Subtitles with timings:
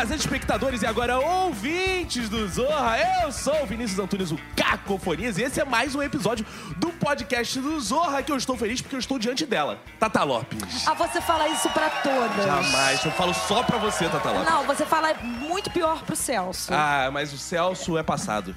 [0.00, 5.42] Fazendo espectadores e agora ouvintes do Zorra, eu sou o Vinícius Antunes, o Cacofonias, e
[5.42, 6.46] esse é mais um episódio
[6.78, 10.88] do podcast do Zorra, que eu estou feliz porque eu estou diante dela, Tata Lopes.
[10.88, 12.46] Ah, você fala isso pra todas.
[12.46, 14.50] Jamais, eu falo só pra você, Tata Lopes.
[14.50, 16.72] Não, você fala muito pior pro Celso.
[16.72, 18.56] Ah, mas o Celso é passado.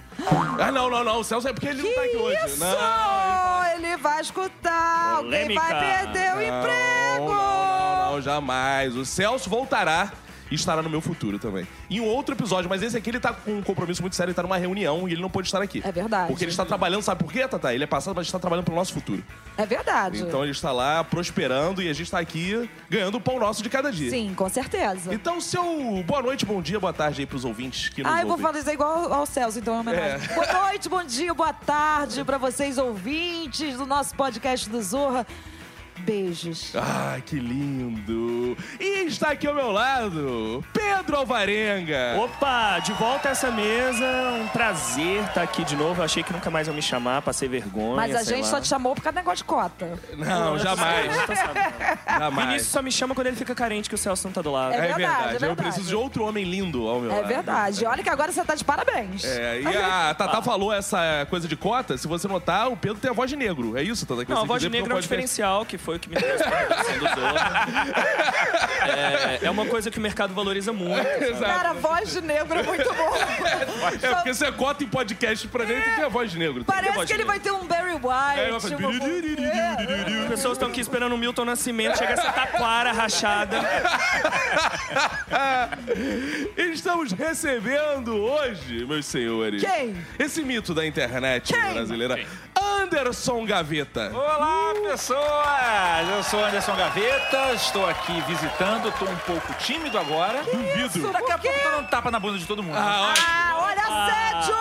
[0.57, 2.45] Ah, não, não, não, o Celso é porque ele não tá aqui hoje.
[2.45, 2.59] Isso!
[2.59, 5.15] Não, ele vai escutar.
[5.17, 5.61] Alguém Polêmica.
[5.61, 7.33] vai perder o emprego.
[7.33, 8.95] Não, não, não, jamais.
[8.95, 10.09] O Celso voltará
[10.53, 11.67] e estará no meu futuro também.
[11.89, 14.35] Em um outro episódio, mas esse aqui ele tá com um compromisso muito sério, ele
[14.35, 15.81] tá numa reunião e ele não pode estar aqui.
[15.83, 16.27] É verdade.
[16.27, 17.73] Porque ele está trabalhando, sabe por quê, Tata?
[17.73, 19.23] Ele é passado, mas está trabalhando pro nosso futuro.
[19.57, 20.21] É verdade.
[20.21, 23.69] Então ele está lá prosperando e a gente está aqui ganhando o pão nosso de
[23.69, 24.11] cada dia.
[24.11, 25.11] Sim, com certeza.
[25.11, 25.63] Então, seu
[26.05, 28.45] boa noite, bom dia, boa tarde aí pros ouvintes que nos Ah, eu vou ouvem.
[28.45, 30.29] falar isso igual ao Celso, então, em homenagem.
[30.29, 30.35] É.
[30.35, 35.25] Boa noite, bom dia, boa tarde pra vocês ouvintes do nosso podcast do Zorra.
[35.99, 36.73] Beijos.
[36.75, 38.57] Ah, que lindo!
[38.79, 42.15] E está aqui ao meu lado, Pedro Alvarenga.
[42.17, 44.05] Opa, de volta a essa mesa.
[44.41, 46.01] Um prazer estar aqui de novo.
[46.01, 47.95] Eu achei que nunca mais iam me chamar, passei vergonha.
[47.95, 48.49] Mas a sei gente lá.
[48.51, 49.99] só te chamou por causa do negócio de cota.
[50.17, 51.11] Não, jamais.
[52.05, 52.47] Jamais.
[52.47, 54.73] Vinícius só me chama quando ele fica carente que o Celso não tá do lado.
[54.73, 55.61] É É verdade, verdade, é eu verdade.
[55.61, 57.27] preciso de outro homem lindo ao meu É lado.
[57.27, 57.85] verdade.
[57.85, 59.23] Olha que agora você tá de parabéns.
[59.23, 63.09] É, e a Tatá falou essa coisa de cota, se você notar, o Pedro tem
[63.09, 63.77] a voz de negro.
[63.77, 64.23] É isso, Tatá?
[64.27, 66.65] Não, a voz de negro é um diferencial, que foi o que me trouxe pra
[66.65, 67.67] produção do Zorra.
[69.41, 71.03] É, é uma coisa que o mercado valoriza muito.
[71.03, 71.39] sabe?
[71.45, 73.13] Cara, voz de negro é muito bom.
[74.01, 76.59] É, porque você cota em podcast pra gente tem que a voz de negro.
[76.61, 78.39] Que Parece que de ele vai ter um Barry White.
[78.39, 78.89] É, fazer- tipo,
[80.23, 83.57] As pessoas estão aqui esperando o Milton Nascimento, chega essa taquara rachada.
[86.57, 89.61] Estamos recebendo hoje, meus senhores.
[89.63, 89.95] Quem?
[90.17, 91.73] Esse mito da internet Quem?
[91.73, 92.19] brasileira.
[92.93, 94.11] Anderson Gaveta.
[94.13, 96.09] Olá, pessoas!
[96.15, 100.43] Eu sou Anderson Gaveta, estou aqui visitando, estou um pouco tímido agora.
[100.43, 101.11] Duvido.
[101.11, 102.77] Daqui a pouco eu um tapa na bunda de todo mundo.
[102.77, 103.13] Ah, ó.
[103.19, 104.55] Ah, olha assédio!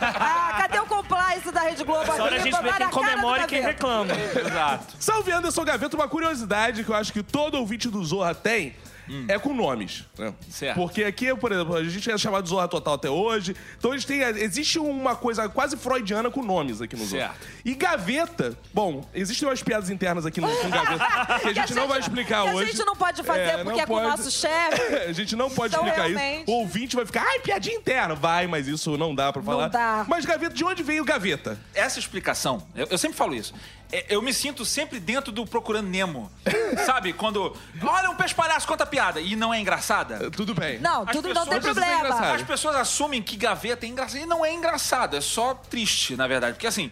[0.00, 3.46] Ah, cadê o compliance da Rede Globo Essa hora a gente vê quem comemora e
[3.46, 4.14] quem reclama.
[4.14, 4.94] Exato.
[4.98, 8.74] Salve Anderson Gaveta, uma curiosidade que eu acho que todo ouvinte do Zorra tem.
[9.28, 10.32] É com nomes, né?
[10.50, 10.76] Certo.
[10.76, 13.54] Porque aqui, por exemplo, a gente é chamado de Zorra Total até hoje.
[13.78, 14.20] Então a gente tem.
[14.20, 17.28] Existe uma coisa quase freudiana com nomes aqui no Zorra.
[17.28, 17.46] Certo.
[17.64, 21.86] E Gaveta, bom, existem umas piadas internas aqui no, com Gaveta que a gente não
[21.88, 22.64] vai explicar que hoje.
[22.70, 24.08] A gente não pode fazer É, porque não é com o pode.
[24.08, 24.94] nosso chefe.
[25.08, 26.50] A gente não pode Então, explicar realmente- isso.
[26.50, 28.14] O ouvinte vai ficar, ai, piadinha interna.
[28.14, 29.68] Vai, mas isso não dá pra falar.
[29.68, 30.04] dá.
[30.08, 31.58] Mas Gaveta, de onde veio Gaveta?
[31.74, 33.54] Essa explicação, eu, eu sempre falo isso.
[33.92, 36.30] É, Eu me sinto sempre dentro do Procurando Nemo.
[36.86, 37.12] Sabe?
[37.12, 37.54] Quando.
[37.82, 39.20] Olha, um peixe palhaço, conta piada.
[39.20, 40.30] E não é engraçada.
[40.30, 40.78] Tudo bem.
[40.80, 42.32] Não, As tudo não tem problema.
[42.32, 44.20] As pessoas assumem que gaveta é engraçado.
[44.22, 46.54] E não é engraçado, é só triste, na verdade.
[46.54, 46.90] Porque assim,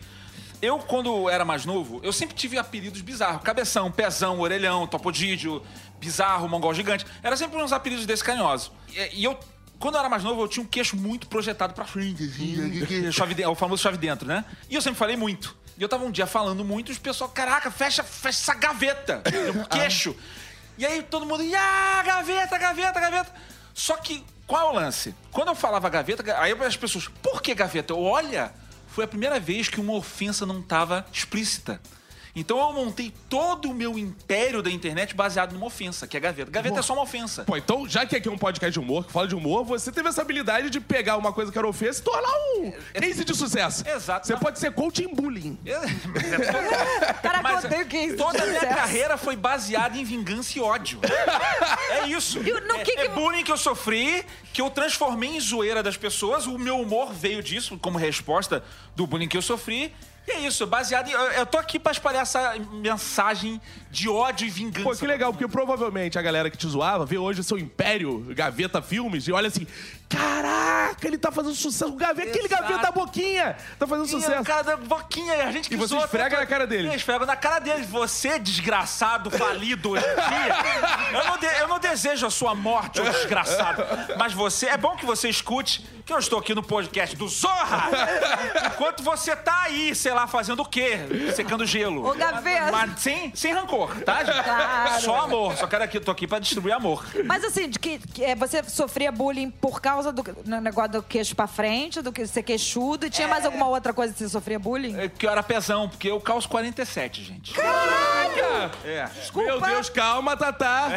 [0.62, 3.43] eu, quando era mais novo, eu sempre tive apelidos bizarros.
[3.43, 5.62] Cabeção, pezão, orelhão, topodídio,
[5.99, 7.06] bizarro, mongol gigante.
[7.22, 8.71] Era sempre uns apelidos desse carinhosos.
[8.93, 9.38] E, e eu,
[9.78, 12.22] quando eu era mais novo, eu tinha um queixo muito projetado pra frente.
[12.25, 14.44] assim, chave de- o famoso chave dentro, né?
[14.69, 15.56] E eu sempre falei muito.
[15.80, 19.22] E eu tava um dia falando muito e os pessoal, caraca, fecha, fecha essa gaveta.
[19.56, 20.14] Um queixo.
[20.76, 23.32] E aí todo mundo, ah, gaveta, gaveta, gaveta.
[23.72, 25.14] Só que, qual é o lance?
[25.32, 27.94] Quando eu falava gaveta, ga- aí as pessoas, por que gaveta?
[27.94, 28.52] Eu, Olha,
[28.88, 31.80] foi a primeira vez que uma ofensa não estava explícita.
[32.34, 36.50] Então eu montei todo o meu império da internet baseado numa ofensa, que é gaveta.
[36.50, 37.44] Gaveta é só uma ofensa.
[37.44, 39.91] Pô, então, já que aqui é um podcast de humor, que fala de humor, você
[39.91, 43.34] teve essa habilidade de pegar uma coisa que era ofensa e tornar um case de
[43.36, 43.88] sucesso.
[43.88, 44.26] Exato.
[44.26, 45.58] Você pode ser coach em bullying.
[47.22, 48.16] Caraca, Mas eu odeio que isso.
[48.16, 51.00] toda a minha carreira foi baseada em vingança e ódio.
[51.90, 52.38] É isso.
[52.38, 55.82] E no é, que que- é bullying que eu sofri, que eu transformei em zoeira
[55.82, 56.46] das pessoas.
[56.46, 58.62] O meu humor veio disso, como resposta
[58.94, 59.92] do bullying que eu sofri.
[60.28, 61.12] E é isso, baseado em.
[61.12, 63.60] Eu, eu tô aqui pra espalhar essa mensagem
[63.91, 64.84] de ódio e vingança.
[64.88, 68.25] Pô, que legal, porque provavelmente a galera que te zoava vê hoje o seu império,
[68.34, 69.66] Gaveta Filmes, e olha assim:
[70.08, 71.92] caraca, ele tá fazendo sucesso.
[71.92, 72.62] O Gaveta, aquele Exato.
[72.62, 74.44] Gaveta da Boquinha, tá fazendo E o sucesso.
[74.44, 76.88] cara da boquinha, a gente que E você zoa, esfrega na cara dele.
[76.88, 77.82] Eu esfrego na cara dele.
[77.84, 81.19] Você, desgraçado, falido hoje em dia.
[81.20, 83.82] Eu não, de- eu não desejo a sua morte, ô desgraçado.
[84.19, 87.88] Mas você, é bom que você escute que eu estou aqui no podcast do Zorra.
[88.67, 90.98] Enquanto você tá aí, sei lá, fazendo o quê?
[91.36, 92.04] Secando gelo.
[92.08, 92.72] Ô, Gaveta.
[92.72, 94.42] Mas sem, sem rancor, tá, gente?
[94.42, 95.00] Claro.
[95.02, 95.56] Só amor.
[95.56, 97.06] Só quero aqui, tô aqui pra distribuir amor.
[97.24, 101.02] Mas assim, de que, que, é, você sofria bullying por causa do no negócio do
[101.02, 104.28] queixo pra frente, do que ser queixudo, e tinha mais alguma outra coisa que você
[104.28, 104.98] sofria bullying?
[104.98, 107.54] É Que eu era pezão, porque eu calço 47, gente.
[107.54, 108.70] Caraca!
[108.84, 109.04] É.
[109.14, 109.48] Desculpa.
[109.48, 110.88] Meu Deus, calma, Tatá.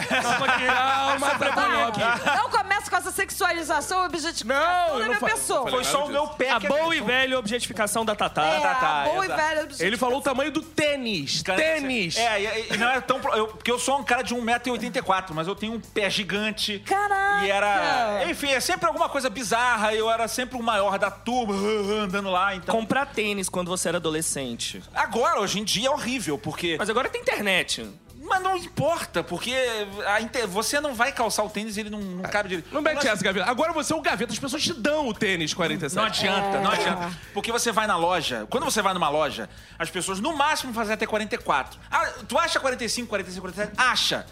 [0.66, 2.36] Calma, Tatá.
[2.36, 5.62] Não começa com essa sexualização, Não, objetificação eu da não minha pessoa.
[5.66, 8.44] não Foi só o meu pé A boa e velha objetificação da Tatá.
[8.44, 9.68] É, tá, a boa e velha.
[9.80, 11.42] Ele falou o tamanho do tênis.
[11.42, 12.18] Cara, Tênis.
[12.18, 13.20] É, e, e não é tão.
[13.36, 16.80] eu- porque eu sou um cara de 1,84m, mas eu tenho um pé gigante.
[16.80, 17.46] Caraca!
[17.46, 18.26] E era.
[18.30, 19.94] Enfim, é sempre alguma coisa bizarra.
[19.94, 21.54] Eu era sempre o maior da turma,
[22.04, 22.56] andando lá.
[22.56, 22.74] Então.
[22.76, 24.82] Comprar tênis quando você era adolescente.
[24.94, 26.76] Agora, hoje em dia, é horrível, porque.
[26.78, 27.90] Mas agora tem internet.
[28.34, 29.54] Mas não importa, porque
[30.22, 32.74] inte- você não vai calçar o tênis e ele não, não cabe direito.
[32.74, 33.48] Não mete essa, Gaveta.
[33.50, 35.96] Agora você é o Gaveta, as pessoas te dão o tênis 47.
[35.96, 37.12] Não adianta, não adianta.
[37.34, 39.48] Porque você vai na loja, quando você vai numa loja,
[39.78, 41.80] as pessoas no máximo fazem até 44.
[41.92, 43.74] Ah, tu acha 45, 46, 47?
[43.78, 44.26] Acha.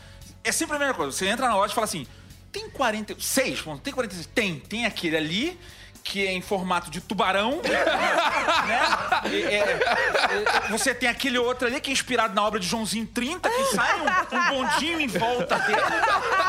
[0.43, 1.11] É sempre a mesma coisa.
[1.11, 2.07] Você entra na loja e fala assim:
[2.51, 3.61] tem 46?
[3.61, 4.25] Ponto, Tem 46?
[4.33, 4.59] Tem.
[4.59, 5.59] Tem aquele ali.
[6.03, 7.61] Que é em formato de tubarão.
[7.63, 9.29] né?
[9.31, 13.49] E, é, você tem aquele outro ali que é inspirado na obra de Joãozinho 30,
[13.49, 14.05] que sai um,
[14.37, 15.81] um bondinho em volta dele,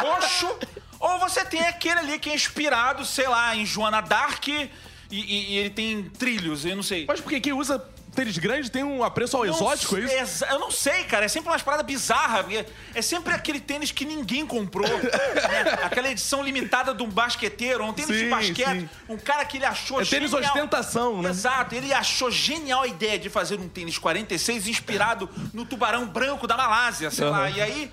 [0.00, 0.56] roxo.
[0.98, 4.70] Ou você tem aquele ali que é inspirado, sei lá, em Joana Dark e,
[5.10, 7.04] e- e ele tem trilhos, eu não sei.
[7.06, 10.44] Mas porque quem usa tênis grande tem um apreço ao exótico, é isso?
[10.44, 11.24] Eu não sei, cara.
[11.24, 12.42] É sempre umas paradas bizarras.
[12.44, 12.64] porque
[12.94, 14.86] É sempre aquele tênis que ninguém comprou.
[14.88, 15.78] né?
[15.84, 18.80] Aquela edição limitada de um basqueteiro, um tênis Sim, de basquete.
[18.80, 18.88] sim.
[19.08, 20.50] Um cara que ele achou É tênis genial.
[20.52, 21.30] ostentação, né?
[21.30, 21.74] Exato.
[21.74, 26.56] Ele achou genial a ideia de fazer um tênis 46 inspirado no tubarão branco da
[26.56, 27.40] Malásia, sei lá.
[27.46, 27.50] Aham.
[27.50, 27.92] E aí...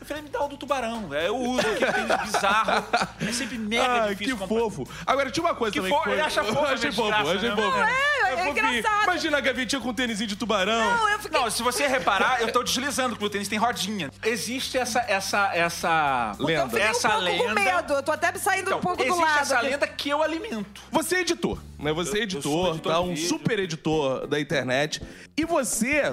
[0.00, 1.12] Eu falei, me dá o do tubarão.
[1.12, 2.84] É, Eu uso aquele tênis bizarro.
[3.20, 4.60] É sempre mega Ah, difícil que comprar.
[4.60, 4.88] fofo.
[5.06, 6.12] Agora, tinha uma coisa Que também fo- que foi...
[6.14, 7.54] ele acha fofo Eu achei fofo, desgraça, achei né?
[7.56, 7.68] fofo.
[7.76, 8.09] Não, é,
[8.40, 9.02] é engraçado.
[9.04, 10.96] Imagina a gavetinha com um tênisinho de tubarão.
[10.96, 11.40] Não, eu fiquei...
[11.40, 14.10] Não, se você reparar, eu tô deslizando, porque o tênis tem rodinha.
[14.22, 16.68] Existe essa, essa, essa eu Lenda.
[16.70, 17.44] fiquei Essa um pouco lenda.
[17.44, 17.92] com medo.
[17.94, 19.40] Eu tô até saindo Então, um pouco do existe lado.
[19.40, 19.66] essa aqui.
[19.68, 20.80] lenda que eu alimento.
[20.90, 21.92] Você é editor, né?
[21.92, 23.00] Você é Eu- eu editor, editor tá?
[23.00, 23.28] Um vídeo.
[23.28, 25.02] super editor da internet.
[25.36, 26.12] E você,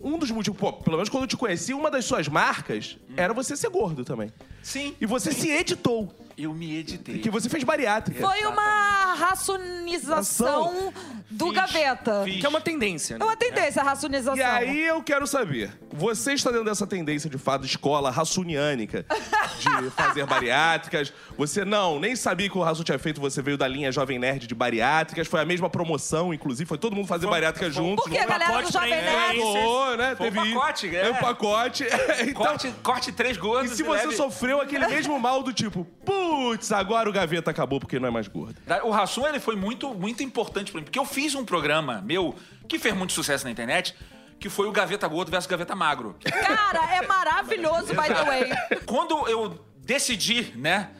[0.00, 3.32] um dos motivos, pô, pelo menos quando eu te conheci, uma das suas marcas era
[3.34, 4.32] você ser gordo também.
[4.62, 4.94] Sim.
[5.00, 7.18] E você se editou, Eu me editei.
[7.18, 8.24] que você fez bariátrica.
[8.24, 10.92] Foi uma racionização
[11.30, 12.22] do Fiz, gaveta.
[12.24, 12.38] fiz.
[12.40, 13.14] Que é uma tendência.
[13.14, 13.24] É Né?
[13.24, 14.36] uma tendência, a racionização.
[14.36, 19.04] E aí eu quero saber, você está dentro dessa tendência de fato escola rassuniânica
[19.82, 21.12] de fazer bariátricas?
[21.36, 24.46] Você não, nem sabia que o Rassu tinha feito, você veio da linha Jovem Nerd
[24.46, 28.04] de bariátricas, foi a mesma promoção, inclusive, foi todo mundo fazer Foi- bariátrica foi- juntos.
[28.04, 29.38] Porque a galera do pacote Jovem Nerd...
[29.40, 30.16] Foi, né?
[30.16, 31.00] Foi um Teve pacote, é.
[31.00, 31.10] é.
[31.10, 31.84] um pacote.
[32.22, 33.72] então, Corte, corte três e gordos.
[33.72, 35.84] se você leve- sofreu aquele mesmo mal do tipo,
[36.28, 38.60] putz, agora o gaveta acabou porque não é mais gordo.
[38.84, 42.34] O Rassum, ele foi muito, muito importante pra mim, porque eu fiz um programa meu
[42.68, 43.94] que fez muito sucesso na internet,
[44.38, 46.16] que foi o Gaveta Gordo versus Gaveta Magro.
[46.22, 48.50] Cara, é maravilhoso, by the way.
[48.86, 50.90] Quando eu decidi, né,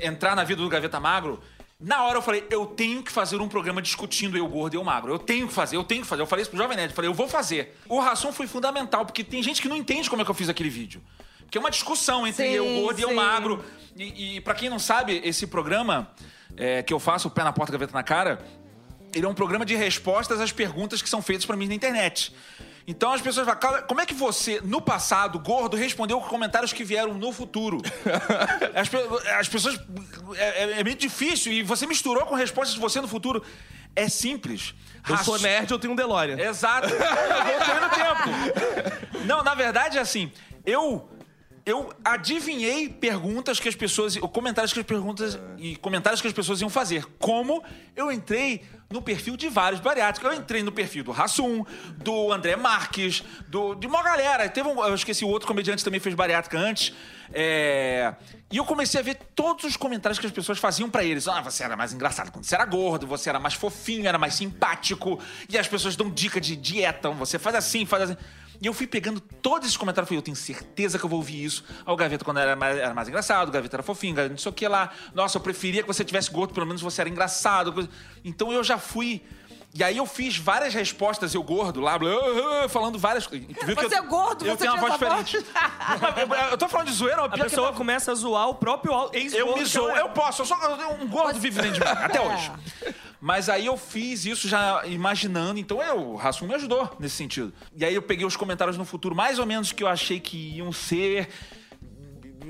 [0.00, 1.40] entrar na vida do Gaveta Magro,
[1.80, 4.84] na hora eu falei, eu tenho que fazer um programa discutindo eu gordo e eu
[4.84, 5.12] magro.
[5.12, 6.22] Eu tenho que fazer, eu tenho que fazer.
[6.22, 7.76] Eu falei isso pro Jovem Nerd, eu falei, eu vou fazer.
[7.88, 10.48] O Rassum foi fundamental, porque tem gente que não entende como é que eu fiz
[10.48, 11.02] aquele vídeo.
[11.46, 13.14] Porque é uma discussão entre Sim, eu gordo e eu sim.
[13.14, 13.64] magro.
[13.96, 16.10] E, e para quem não sabe, esse programa
[16.56, 18.38] é, que eu faço, o Pé na Porta, Gaveta na Cara,
[19.14, 22.34] ele é um programa de respostas às perguntas que são feitas pra mim na internet.
[22.88, 26.72] Então as pessoas falam, "Cara, como é que você, no passado, gordo, respondeu com comentários
[26.72, 27.78] que vieram no futuro?
[28.74, 29.80] as, pe- as pessoas.
[30.36, 33.42] É, é- é meio difícil e você misturou com respostas de você no futuro.
[33.96, 34.74] É simples.
[35.08, 36.38] Eu sou nerd, eu tenho um DeLorean.
[36.38, 36.88] Exato.
[36.88, 39.24] Eu no tempo.
[39.26, 40.30] Não, na verdade é assim.
[40.64, 41.08] Eu
[41.66, 46.32] eu adivinhei perguntas que as pessoas, ou comentários que as perguntas e comentários que as
[46.32, 47.04] pessoas iam fazer.
[47.18, 47.60] Como
[47.96, 50.30] eu entrei no perfil de vários bariátricos.
[50.30, 51.64] Eu entrei no perfil do Rassum,
[51.96, 54.48] do André Marques, do, de uma galera.
[54.48, 56.94] Teve um, eu esqueci o outro comediante também fez bariátrica antes.
[57.32, 58.14] É,
[58.50, 61.26] e eu comecei a ver todos os comentários que as pessoas faziam pra eles.
[61.26, 64.34] Ah, você era mais engraçado quando você era gordo, você era mais fofinho, era mais
[64.34, 65.18] simpático.
[65.48, 68.16] E as pessoas dão dica de dieta, você faz assim, faz assim.
[68.60, 71.44] E eu fui pegando todos esses comentários falei, eu tenho certeza que eu vou ouvir
[71.44, 71.64] isso.
[71.86, 74.52] O Gaveta quando era mais, era mais engraçado, o Gaveta era fofinho, não sei o
[74.52, 74.90] que lá.
[75.14, 77.88] Nossa, eu preferia que você tivesse gordo, pelo menos você era engraçado.
[78.24, 79.22] Então eu já fui...
[79.76, 83.46] E aí eu fiz várias respostas, eu gordo, lá, blá, blá, falando várias coisas.
[83.46, 85.36] Que Você eu- é gordo, eu você tenho uma voz diferente.
[85.36, 87.76] Eu- eu tô falando de zoeira, mas A pior que pessoa não.
[87.76, 89.50] começa a zoar o próprio ex-gordo.
[89.50, 90.00] Eu me que ela é.
[90.00, 90.56] eu posso, eu sou
[91.00, 92.22] um gordo vive dentro de mim, até É.
[92.22, 92.50] hoje.
[93.20, 97.52] Mas aí eu fiz isso já imaginando, então eu, o Rassum me ajudou nesse sentido.
[97.76, 100.56] E aí eu peguei os comentários no futuro, mais ou menos que eu achei que
[100.56, 101.28] iam ser.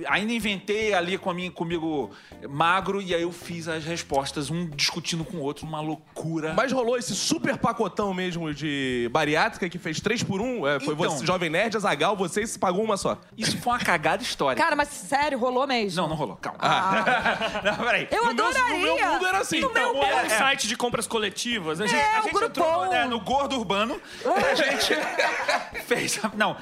[0.09, 2.11] Ainda inventei ali com a minha, comigo
[2.49, 6.53] magro, e aí eu fiz as respostas, um discutindo com o outro, uma loucura.
[6.55, 10.95] Mas rolou esse super pacotão mesmo de bariátrica que fez 3 por 1 é, foi
[10.95, 11.11] Então.
[11.11, 13.19] você, Jovem Nerd, Azagal, você e se pagou uma só.
[13.37, 14.62] Isso foi uma cagada histórica.
[14.62, 16.03] Cara, mas sério, rolou mesmo.
[16.03, 16.59] Não, não rolou, calma.
[16.61, 17.61] Ah.
[17.65, 18.09] não, peraí.
[18.11, 18.76] Eu No meu- adoraria.
[18.76, 19.61] no meu mundo era assim.
[19.61, 21.81] No meu Ou é um site de compras coletivas.
[21.81, 24.95] A gente, É, a o gente entrou no, né, no gordo urbano, a gente
[25.87, 26.21] fez.
[26.37, 26.57] Não.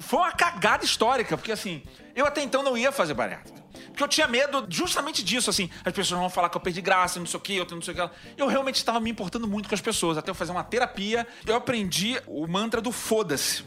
[0.00, 1.82] Foi uma cagada histórica, porque assim,
[2.14, 3.58] eu até então não ia fazer bariátrica.
[3.88, 5.68] Porque eu tinha medo justamente disso, assim.
[5.84, 7.94] As pessoas vão falar que eu perdi graça, não sei o quê, eu não sei
[7.94, 8.14] o que.
[8.36, 10.16] Eu realmente estava me importando muito com as pessoas.
[10.16, 13.64] Até eu fazer uma terapia, eu aprendi o mantra do foda-se.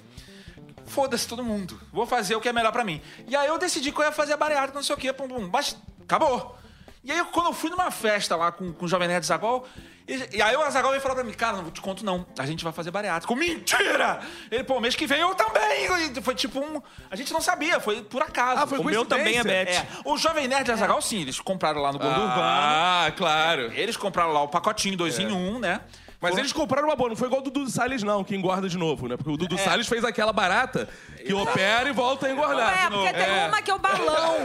[0.86, 1.80] Foda-se todo mundo.
[1.92, 3.02] Vou fazer o que é melhor pra mim.
[3.28, 5.28] E aí eu decidi que eu ia fazer a bariátrica, não sei o quê, pum,
[5.28, 5.50] pum.
[5.52, 6.58] Mas acabou.
[7.04, 9.68] E aí, quando eu fui numa festa lá com, com o Jovem Nerd Zagal,
[10.08, 12.46] e, e aí o Azagal veio falar pra mim, cara, não te conto não, a
[12.46, 13.32] gente vai fazer bariátrica.
[13.34, 14.20] Eu, Mentira!
[14.50, 15.88] Ele, pô, mês que vem eu também.
[16.18, 16.82] E foi tipo um...
[17.10, 18.62] A gente não sabia, foi por acaso.
[18.62, 19.84] Ah, foi O meu também é coincidência.
[19.84, 20.00] bet.
[20.00, 22.42] É, o Jovem Nerd Azagal, sim, eles compraram lá no Gordo Urbano.
[22.42, 23.72] Ah, claro.
[23.74, 25.82] Eles compraram lá o pacotinho dois em um, né?
[26.22, 28.78] Mas eles compraram uma boa, não foi igual o Dudu Salles, não, que engorda de
[28.78, 29.18] novo, né?
[29.18, 30.88] Porque o Dudu Salles fez aquela barata
[31.26, 32.86] que opera e volta a engordar.
[32.86, 34.36] É, porque tem uma que é o balão.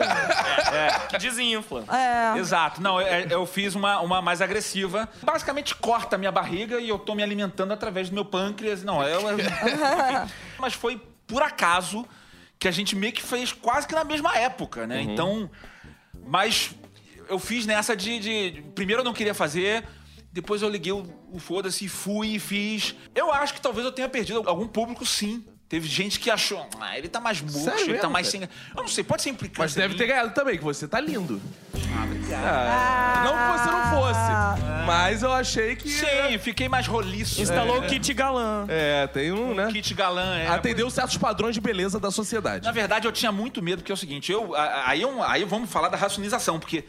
[1.11, 1.85] Que desinfla.
[1.95, 2.38] É.
[2.38, 2.80] Exato.
[2.83, 5.06] Não, eu, eu fiz uma, uma mais agressiva.
[5.23, 8.83] Basicamente corta a minha barriga e eu tô me alimentando através do meu pâncreas.
[8.83, 9.21] Não, eu...
[10.59, 12.06] Mas foi por acaso
[12.59, 15.02] que a gente meio que fez quase que na mesma época, né?
[15.02, 15.50] Então...
[16.26, 16.71] Mas
[17.28, 19.87] eu fiz nessa de, de- Primeiro eu não queria fazer...
[20.37, 21.02] Depois eu liguei o,
[21.33, 22.95] o foda-se, fui e fiz.
[23.14, 25.43] Eu acho que talvez eu tenha perdido algum público, sim.
[25.66, 28.47] Teve gente que achou, ah, ele tá mais murcho, Sério ele tá mesmo, mais cara?
[28.47, 28.73] sem.
[28.76, 29.62] Eu não sei, pode ser implicância.
[29.64, 29.99] Mas deve minha.
[29.99, 31.40] ter ganhado também, que você tá lindo.
[32.35, 33.23] Ah.
[33.25, 35.88] não que você não fosse, mas eu achei que...
[35.88, 37.40] Sim, fiquei mais roliço.
[37.40, 38.66] Instalou o kit galã.
[38.69, 39.69] É, tem um, né?
[39.73, 40.47] Kit galã, é.
[40.49, 42.64] Atendeu certos padrões de beleza da sociedade.
[42.64, 45.71] Na verdade, eu tinha muito medo, porque é o seguinte, eu, aí, eu- aí vamos
[45.71, 46.85] falar da racionização, porque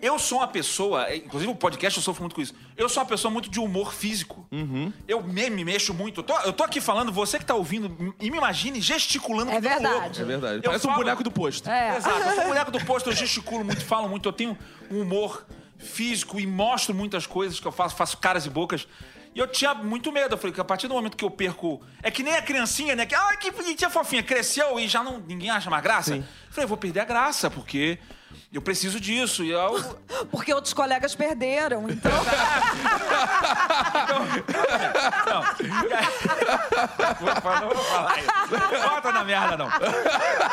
[0.00, 3.02] eu sou uma pessoa, é, inclusive o podcast eu sofro muito com isso, eu sou
[3.02, 4.46] uma pessoa muito de humor físico.
[4.52, 4.92] Uhum.
[5.06, 6.20] Eu me, me mexo muito.
[6.20, 9.50] Eu tô, eu tô aqui falando, você que tá ouvindo, e me imagine gesticulando.
[9.50, 9.94] É um verdade.
[9.94, 10.20] louco.
[10.20, 10.56] É verdade.
[10.56, 11.68] Eu Parece um falo- boneco do posto.
[11.68, 11.96] É.
[11.96, 14.56] Exato, eu sou boneco do posto, eu gesticulo muito, falo muito, eu tenho
[14.90, 15.46] um humor
[15.78, 18.86] físico e mostro muitas coisas que eu faço, faço caras e bocas.
[19.34, 21.80] E eu tinha muito medo, eu falei que a partir do momento que eu perco.
[22.02, 23.06] É que nem a criancinha, né?
[23.06, 26.16] Que, ai, que bonitinha fofinha, cresceu e já não, ninguém acha mais graça.
[26.16, 27.98] Eu falei, eu vou perder a graça, porque
[28.52, 29.44] eu preciso disso.
[29.44, 29.78] E eu,
[30.30, 31.88] Porque outros colegas perderam.
[31.88, 32.10] Então,
[35.26, 35.42] Não.
[37.60, 38.28] Não vou falar isso.
[38.88, 39.68] Bota na merda, não.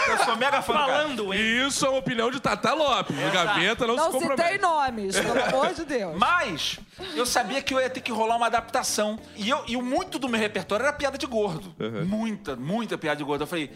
[0.07, 0.85] Eu sou mega fã cara.
[0.85, 1.67] Falando, hein?
[1.67, 3.15] Isso é uma opinião de Tata Lopes.
[3.17, 4.61] O Gaveta não, não se citei compromete.
[4.61, 6.15] nomes, pelo amor de Deus.
[6.17, 6.79] Mas
[7.15, 9.17] eu sabia que eu ia ter que rolar uma adaptação.
[9.35, 11.73] E, eu, e o muito do meu repertório era piada de gordo.
[12.05, 13.43] Muita, muita piada de gordo.
[13.43, 13.71] Eu falei.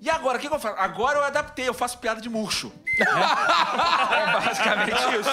[0.00, 0.76] E agora, o que, que eu faço?
[0.78, 2.72] Agora eu adaptei, eu faço piada de murcho.
[2.98, 3.04] é
[4.40, 5.30] basicamente isso.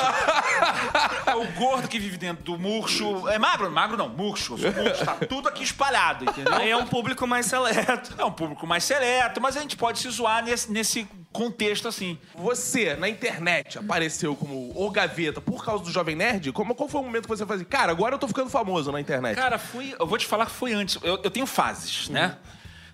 [1.25, 3.29] É o gordo que vive dentro do murcho.
[3.29, 3.71] É magro?
[3.71, 4.57] Magro não, murcho.
[4.57, 6.53] Murcho, tá tudo aqui espalhado, entendeu?
[6.53, 8.13] Aí é um público mais seleto.
[8.17, 12.17] É um público mais seleto, mas a gente pode se zoar nesse, nesse contexto assim.
[12.35, 16.51] Você, na internet, apareceu como o Gaveta por causa do Jovem Nerd?
[16.51, 17.65] Como, qual foi o momento que você fazia?
[17.65, 19.37] Cara, agora eu tô ficando famoso na internet.
[19.37, 19.95] Cara, fui.
[19.97, 20.97] Eu vou te falar que foi antes.
[21.01, 22.35] Eu, eu tenho fases, né?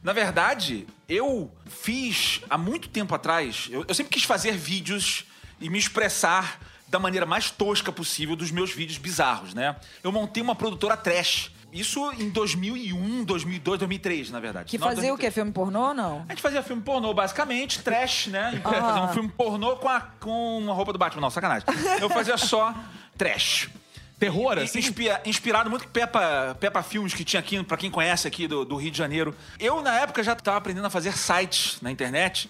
[0.03, 3.67] Na verdade, eu fiz há muito tempo atrás.
[3.71, 5.25] Eu, eu sempre quis fazer vídeos
[5.61, 9.75] e me expressar da maneira mais tosca possível dos meus vídeos bizarros, né?
[10.03, 11.51] Eu montei uma produtora trash.
[11.71, 14.69] Isso em 2001, 2002, 2003, na verdade.
[14.69, 15.19] Que Não, fazia o 2003.
[15.19, 15.31] quê?
[15.33, 16.23] Filme pornô ou não?
[16.27, 18.51] A gente fazia filme pornô, basicamente, trash, né?
[18.55, 21.21] Então, Fazer um filme pornô com a, com a roupa do Batman.
[21.21, 21.67] Não, sacanagem.
[21.99, 22.75] Eu fazia só
[23.17, 23.69] trash.
[24.19, 24.79] Terror, assim?
[24.79, 28.63] inspi- inspirado muito com Peppa, Peppa Filmes que tinha aqui, pra quem conhece aqui do,
[28.63, 29.35] do Rio de Janeiro.
[29.59, 32.49] Eu, na época, já tava aprendendo a fazer sites na internet,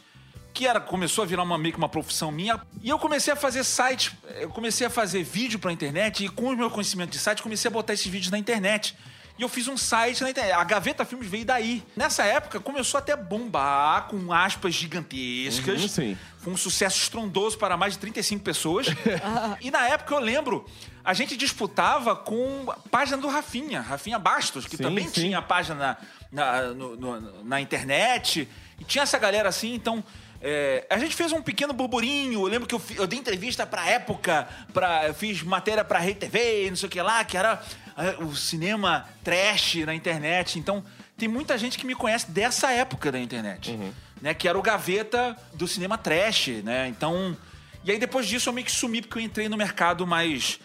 [0.54, 2.62] que era, começou a virar uma, meio que uma profissão minha.
[2.82, 6.50] E eu comecei a fazer site, eu comecei a fazer vídeo pra internet, e com
[6.50, 8.96] o meu conhecimento de site, comecei a botar esses vídeos na internet.
[9.40, 10.54] E eu fiz um site na internet.
[10.54, 11.82] A Gaveta Filmes veio daí.
[11.98, 15.82] Nessa época, começou até a bombar com aspas gigantescas.
[15.82, 16.18] Uhum, sim.
[16.44, 18.88] Foi um sucesso estrondoso para mais de 35 pessoas.
[19.62, 20.66] e na época eu lembro,
[21.04, 25.14] a gente disputava com a página do Rafinha, Rafinha Bastos, que Sim, também sim.
[25.22, 25.98] tinha página na,
[26.32, 28.48] na, no- no- na internet.
[28.80, 30.04] E tinha essa galera assim, então.
[30.42, 32.42] é, a gente fez um pequeno burburinho.
[32.42, 36.14] Eu lembro que eu, eu dei entrevista pra época, pra, eu fiz matéria pra Rei
[36.14, 37.64] TV, não sei o que lá, que era
[37.98, 40.60] é, o cinema trash na internet.
[40.60, 40.84] Então,
[41.18, 43.80] tem muita gente que me conhece dessa época da internet
[44.24, 44.34] né?
[44.34, 46.88] Que era o gaveta do cinema trash, né?
[46.88, 47.36] Então.
[47.84, 50.62] E aí depois disso eu meio que sumi porque eu entrei no mercado mais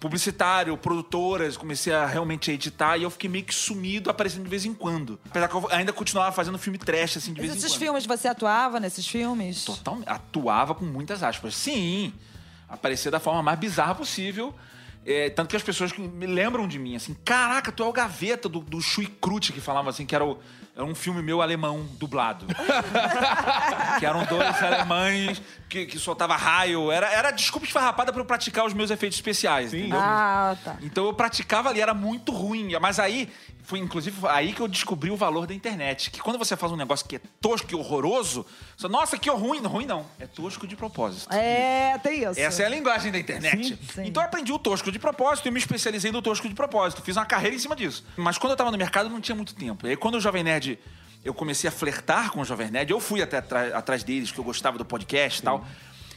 [0.00, 4.64] publicitário, produtoras, comecei a realmente editar e eu fiquei meio que sumido, aparecendo de vez
[4.64, 5.18] em quando.
[5.30, 7.80] Apesar que eu ainda continuava fazendo filme trash, assim, de Mas vez em esses quando.
[7.80, 9.64] filmes, você atuava nesses filmes?
[9.64, 11.54] Total, atuava com muitas aspas.
[11.54, 12.12] Sim,
[12.68, 14.52] aparecer da forma mais bizarra possível.
[15.04, 18.48] É, tanto que as pessoas me lembram de mim, assim, caraca, tu é o gaveta
[18.48, 20.40] do, do Chui Crute, que falava assim, que era o,
[20.76, 22.44] Era um filme meu alemão dublado.
[23.98, 26.90] que eram dois alemães que, que soltava raio.
[26.90, 29.72] Era, era desculpa esfarrapada pra eu praticar os meus efeitos especiais.
[29.74, 29.98] entendeu?
[30.00, 30.76] Ah, tá.
[30.82, 32.70] Então eu praticava ali, era muito ruim.
[32.80, 33.28] Mas aí,
[33.62, 36.10] foi inclusive aí que eu descobri o valor da internet.
[36.10, 38.46] Que quando você faz um negócio que é tosco e horroroso,
[38.76, 39.60] você, nossa, que ruim.
[39.60, 40.06] Ruim não.
[40.20, 41.32] É tosco de propósito.
[41.32, 42.38] É, tem isso.
[42.38, 43.68] Essa é a linguagem da internet.
[43.68, 44.06] Sim, sim.
[44.06, 47.02] Então eu aprendi o tosco de propósito e me especializei no tosco de propósito.
[47.02, 48.04] Fiz uma carreira em cima disso.
[48.16, 49.86] Mas quando eu tava no mercado, não tinha muito tempo.
[49.86, 50.78] E aí quando o Jovem Nerd,
[51.26, 54.44] eu comecei a flertar com o Jovem Nerd, eu fui até atrás deles, que eu
[54.44, 55.66] gostava do podcast e tal.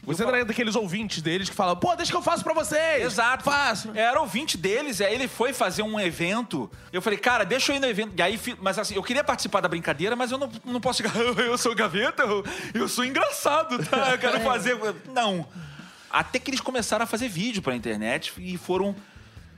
[0.04, 3.04] Você era daqueles ouvintes deles que falam, pô, deixa que eu faço pra vocês.
[3.04, 3.44] Exato.
[3.44, 3.92] Faço.
[3.94, 6.72] Era ouvinte deles, aí ele foi fazer um evento.
[6.94, 8.14] Eu falei, cara, deixa eu ir no evento.
[8.18, 11.14] E aí, mas assim, eu queria participar da brincadeira, mas eu não, não posso chegar.
[11.38, 14.12] Eu sou gaveta, eu, eu sou engraçado, tá?
[14.12, 14.78] Eu quero fazer.
[15.14, 15.46] Não.
[16.10, 18.96] Até que eles começaram a fazer vídeo pra internet e foram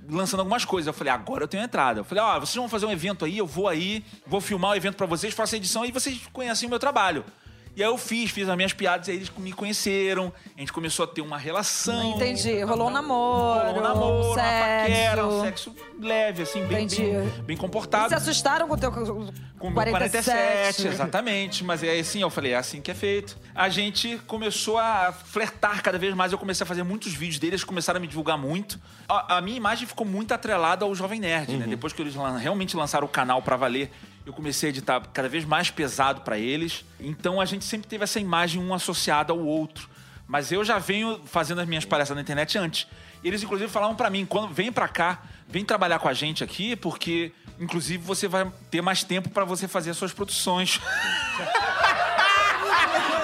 [0.10, 0.88] lançando algumas coisas.
[0.88, 2.00] Eu falei, agora eu tenho entrada.
[2.00, 4.76] Eu falei, ó, vocês vão fazer um evento aí, eu vou aí, vou filmar o
[4.76, 7.26] evento pra vocês, faço a edição e vocês conhecem o meu trabalho.
[7.76, 10.74] E aí eu fiz, fiz as minhas piadas, e aí eles me conheceram, a gente
[10.74, 12.16] começou a ter uma relação.
[12.16, 12.62] Entendi.
[12.64, 13.66] Rolou um namoro.
[13.68, 15.72] Rolou um namoro, uma paquera, um sexo.
[15.72, 17.02] sexo leve, assim, bem, Entendi.
[17.04, 18.10] bem, bem comportado.
[18.10, 20.26] Se assustaram com o teu Com o 47.
[20.26, 21.64] 47, exatamente.
[21.64, 23.38] Mas é assim, eu falei, é assim que é feito.
[23.56, 26.32] A gente começou a flertar cada vez mais.
[26.34, 28.80] Eu comecei a fazer muitos vídeos deles, eles começaram a me divulgar muito.
[29.08, 31.68] A, a minha imagem ficou muito atrelada ao Jovem Nerd, né?
[31.68, 33.92] Depois que eles lan- realmente lançaram o canal pra valer,
[34.32, 36.86] eu comecei a editar cada vez mais pesado pra eles.
[37.00, 39.90] Então a gente sempre teve essa imagem um associado ao outro.
[40.26, 42.88] Mas eu já venho fazendo as minhas palhaçadas na internet antes.
[43.22, 46.76] Eles, inclusive, falavam pra mim, quando vem pra cá, vem trabalhar com a gente aqui,
[46.76, 50.80] porque, inclusive, você vai ter mais tempo pra você fazer as suas produções.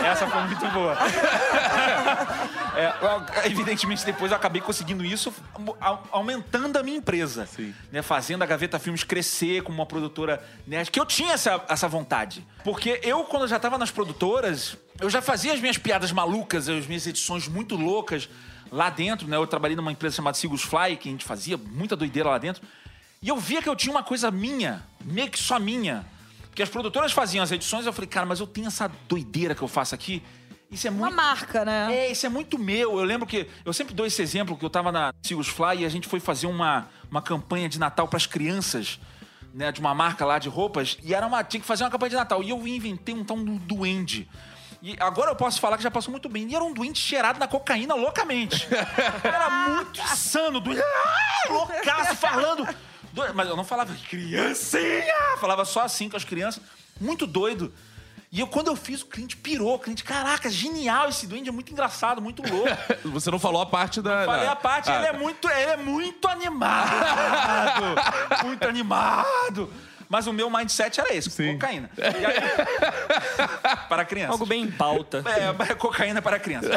[0.06, 0.98] Essa foi muito boa.
[2.78, 5.34] É, evidentemente, depois eu acabei conseguindo isso,
[5.82, 7.46] au- aumentando a minha empresa.
[7.92, 10.92] Né, fazendo a Gaveta Filmes crescer como uma produtora nerd.
[10.92, 12.46] Que eu tinha essa, essa vontade.
[12.64, 16.70] Porque eu, quando eu já estava nas produtoras, eu já fazia as minhas piadas malucas,
[16.70, 18.30] as minhas edições muito loucas
[18.72, 19.28] lá dentro.
[19.28, 19.38] Né?
[19.38, 22.62] Eu trabalhei numa empresa chamada Sigus Fly, que a gente fazia muita doideira lá dentro.
[23.22, 26.06] E eu via que eu tinha uma coisa minha, meio que só minha.
[26.44, 29.62] Porque as produtoras faziam as edições, eu falei, cara, mas eu tenho essa doideira que
[29.62, 30.22] eu faço aqui.
[30.70, 31.16] Isso é Uma muito.
[31.16, 31.88] marca, né?
[31.96, 33.00] É, isso é muito meu.
[33.00, 33.48] Eu lembro que.
[33.64, 36.20] Eu sempre dou esse exemplo que eu tava na Sigus Fly e a gente foi
[36.20, 39.00] fazer uma, uma campanha de Natal para as crianças,
[39.54, 39.72] né?
[39.72, 40.98] De uma marca lá de roupas.
[41.04, 41.44] E era uma.
[41.44, 42.44] Tinha que fazer uma campanha de Natal.
[42.44, 44.28] E eu inventei um tal do duende.
[44.84, 46.48] E agora eu posso falar que já passou muito bem.
[46.52, 48.68] E era um doente cheirado na cocaína loucamente.
[49.24, 50.60] Era muito insano.
[50.60, 50.82] Doente.
[50.84, 52.64] Ah, loucaço, falando.
[53.12, 55.38] Do- Mas eu não falava criancinha!
[55.40, 56.62] Falava só assim com as crianças.
[57.02, 57.74] Muito doido.
[58.30, 59.76] E eu, quando eu fiz, o cliente pirou.
[59.76, 62.70] O cliente, caraca, genial esse duende, é muito engraçado, muito louco.
[63.10, 64.26] Você não falou a parte da.
[64.26, 66.92] Falei da- a parte, Ah, ele é muito, ele é muito animado.
[68.44, 69.72] muito animado.
[70.10, 71.54] Mas o meu mindset era esse, Sim.
[71.54, 71.90] cocaína.
[71.98, 74.32] E aí- para crianças.
[74.32, 75.24] Algo bem em pauta.
[75.70, 76.70] É, cocaína para criança.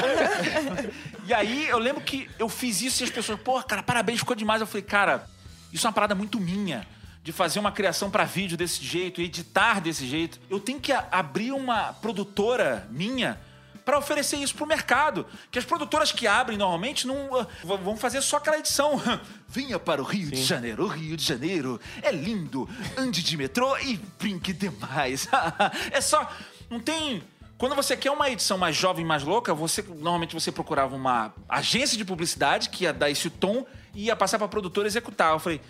[1.24, 4.34] e aí eu lembro que eu fiz isso e as pessoas, pô, cara, parabéns, ficou
[4.36, 4.60] demais.
[4.60, 5.26] Eu falei, cara,
[5.72, 6.86] isso é uma parada muito minha.
[7.22, 10.40] De fazer uma criação para vídeo desse jeito, editar desse jeito.
[10.48, 13.38] Eu tenho que abrir uma produtora minha
[13.84, 15.26] para oferecer isso pro mercado.
[15.50, 19.00] Que as produtoras que abrem normalmente não ah, vão fazer só aquela edição.
[19.48, 20.84] Venha para o Rio de Janeiro.
[20.84, 22.68] O Rio de Janeiro é lindo.
[22.96, 25.28] Ande de metrô e brinque demais.
[25.90, 26.30] é só.
[26.70, 27.22] Não tem.
[27.58, 31.98] Quando você quer uma edição mais jovem, mais louca, você normalmente você procurava uma agência
[31.98, 35.32] de publicidade que ia dar esse tom e ia passar para produtora executar.
[35.32, 35.60] Eu falei,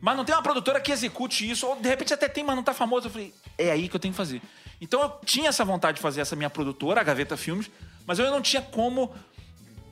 [0.00, 2.62] mas não tem uma produtora que execute isso, ou de repente até tem, mas não
[2.62, 3.06] tá famoso.
[3.06, 4.40] Eu falei, é aí que eu tenho que fazer.
[4.80, 7.70] Então eu tinha essa vontade de fazer essa minha produtora, a Gaveta Filmes,
[8.06, 9.14] mas eu não tinha como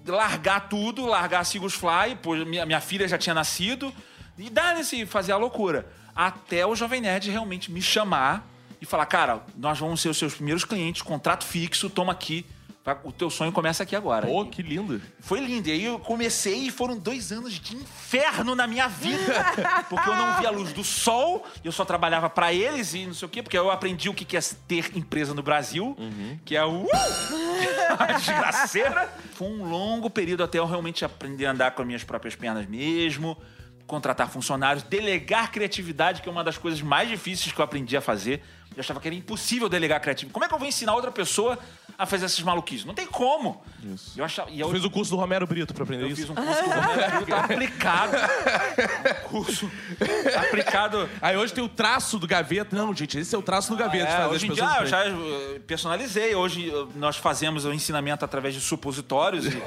[0.07, 3.93] largar tudo, largar a Sigus Fly, pois minha, minha filha já tinha nascido,
[4.39, 5.87] e dar nesse fazer a loucura.
[6.15, 8.49] Até o Jovem Nerd realmente me chamar
[8.81, 12.47] e falar, cara, nós vamos ser os seus primeiros clientes, contrato fixo, toma aqui.
[12.95, 14.27] Vai- O teu sonho começa aqui agora.
[14.27, 15.01] Pô, que lindo.
[15.21, 15.69] Foi lindo.
[15.69, 19.19] E aí eu comecei e foram dois anos de inferno na minha vida.
[19.89, 23.15] Porque eu não via a luz do sol, eu só trabalhava pra eles e não
[23.15, 25.97] sei o quê, porque eu aprendi o que é ter empresa no Brasil,
[26.45, 26.87] que é o.
[27.99, 29.09] a desgraceira.
[29.35, 32.67] Foi um longo período até eu realmente aprender a andar com as minhas próprias pernas
[32.67, 33.37] mesmo.
[33.89, 38.01] Contratar funcionários, delegar criatividade, que é uma das coisas mais difíceis que eu aprendi a
[38.01, 38.45] fazer.
[38.77, 40.33] Eu achava que era impossível delegar criatividade.
[40.33, 41.59] Como é que eu vou ensinar outra pessoa
[41.97, 42.85] a fazer essas maluquices?
[42.85, 43.65] Não tem como.
[44.15, 46.21] Eu achava, e eu, Eu fiz o curso do Romero Brito pra aprender eu isso.
[46.21, 48.17] fiz um curso do Romero Brito aplicado.
[49.25, 49.71] Um curso
[50.37, 51.09] aplicado.
[51.21, 52.77] Aí hoje tem o traço do gaveta.
[52.77, 54.05] Não, gente, esse é o traço do gaveta.
[54.13, 56.35] É, fazer hoje em dia ah, eu já eh, personalizei.
[56.35, 59.47] Hoje eh, nós fazemos o ensinamento através de supositórios.
[59.47, 59.63] E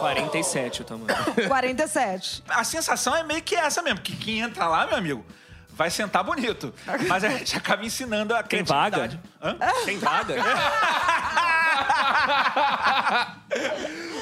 [0.00, 1.06] 47 o tamanho.
[1.48, 2.42] 47.
[2.48, 5.24] a sensação é meio que essa mesmo, que quem entra lá, meu amigo,
[5.68, 6.74] vai sentar bonito.
[7.08, 9.20] Mas a gente acaba ensinando a Tem vaga?
[9.42, 9.56] Hã?
[9.84, 10.34] Tem vaga?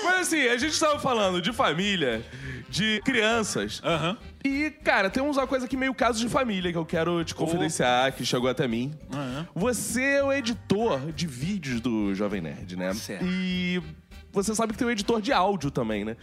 [0.05, 2.25] Mas assim, a gente tava falando de família,
[2.69, 3.81] de crianças.
[3.85, 4.17] Aham.
[4.45, 8.13] E, cara, tem uma coisa aqui meio caso de família que eu quero te confidenciar,
[8.13, 8.97] que chegou até mim.
[9.55, 12.95] Você é o editor de vídeos do Jovem Nerd, né?
[12.95, 13.25] Certo.
[13.25, 13.83] E
[14.33, 16.17] você sabe que tem um editor de áudio também, né?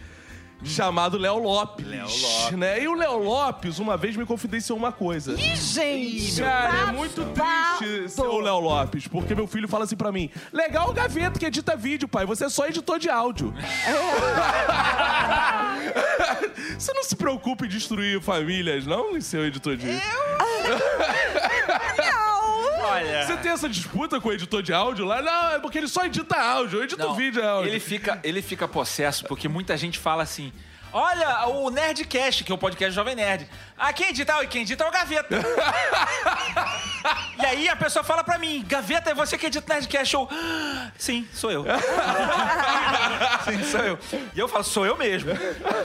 [0.64, 1.86] Chamado Léo Lopes.
[1.86, 2.58] Léo Lopes.
[2.58, 2.82] Né?
[2.82, 5.34] E o Léo Lopes, uma vez, me confidenciou uma coisa.
[5.34, 6.40] Ih, gente!
[6.40, 6.96] Cara, é babado.
[6.96, 10.94] muito triste ser o Léo Lopes, porque meu filho fala assim pra mim: legal o
[10.94, 13.52] gaveta que edita vídeo, pai, você é só editor de áudio.
[16.78, 19.86] você não se preocupa em destruir famílias, não, em ser editor de.
[22.96, 23.26] Olha.
[23.26, 25.22] Você tem essa disputa com o editor de áudio lá?
[25.22, 27.70] Não, é porque ele só edita áudio, eu edito Não, vídeo é áudio.
[27.70, 30.52] Ele fica, ele fica possesso porque muita gente fala assim.
[30.92, 33.46] Olha, o Nerdcast, que é o podcast Jovem Nerd.
[33.78, 34.42] Ah, quem edita?
[34.42, 35.36] E quem edita é o Gaveta.
[37.38, 40.14] e aí a pessoa fala pra mim, Gaveta, é você que edita o Nerdcast?
[40.14, 41.64] Eu, "Ah, sim, sou eu.
[43.44, 43.98] sim, sou eu.
[44.34, 45.30] E eu falo, sou eu mesmo.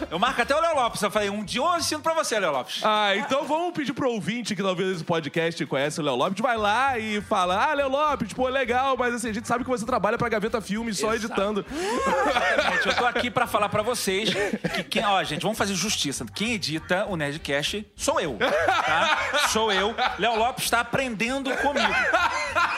[0.10, 1.02] Eu marco até o Léo Lopes.
[1.02, 2.82] Eu falei, um dia eu ensino pra você, Léo Lopes.
[2.84, 6.58] Ah, então vamos pedir pro ouvinte que talvez esse podcast conhece o Léo Lopes, vai
[6.58, 9.86] lá e fala: Ah, Léo Lopes, pô, legal, mas assim, a gente sabe que você
[9.86, 11.26] trabalha pra Gaveta Filmes só Exato.
[11.34, 11.66] editando.
[12.72, 14.30] Gente, eu tô aqui pra falar pra vocês
[14.76, 16.26] que quem, ó, gente, vamos fazer justiça.
[16.34, 19.48] Quem edita o Nerdcast sou eu, tá?
[19.50, 19.96] Sou eu.
[20.20, 21.94] Léo Lopes tá aprendendo comigo,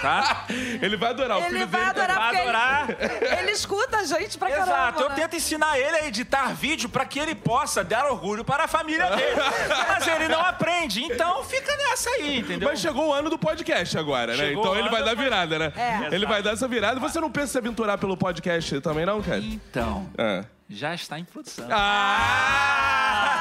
[0.01, 0.45] tá?
[0.81, 1.89] Ele vai adorar, o Ele filho vai dele.
[2.01, 2.89] adorar vai adorar.
[2.89, 5.01] Ele, ele escuta a gente pra Exato, caramba.
[5.01, 5.15] eu né?
[5.15, 9.09] tento ensinar ele a editar vídeo pra que ele possa dar orgulho para a família
[9.15, 9.41] dele.
[9.87, 12.69] Mas ele não aprende, então fica nessa aí, entendeu?
[12.69, 14.37] Mas chegou o ano do podcast agora, né?
[14.47, 15.73] Chegou então ele vai dar virada, né?
[15.75, 16.13] É.
[16.15, 16.99] Ele vai dar essa virada.
[16.99, 19.37] Você não pensa em se aventurar pelo podcast também, não, cara?
[19.39, 20.43] Então, Ah.
[20.69, 21.67] já está em produção.
[21.71, 23.39] Ah!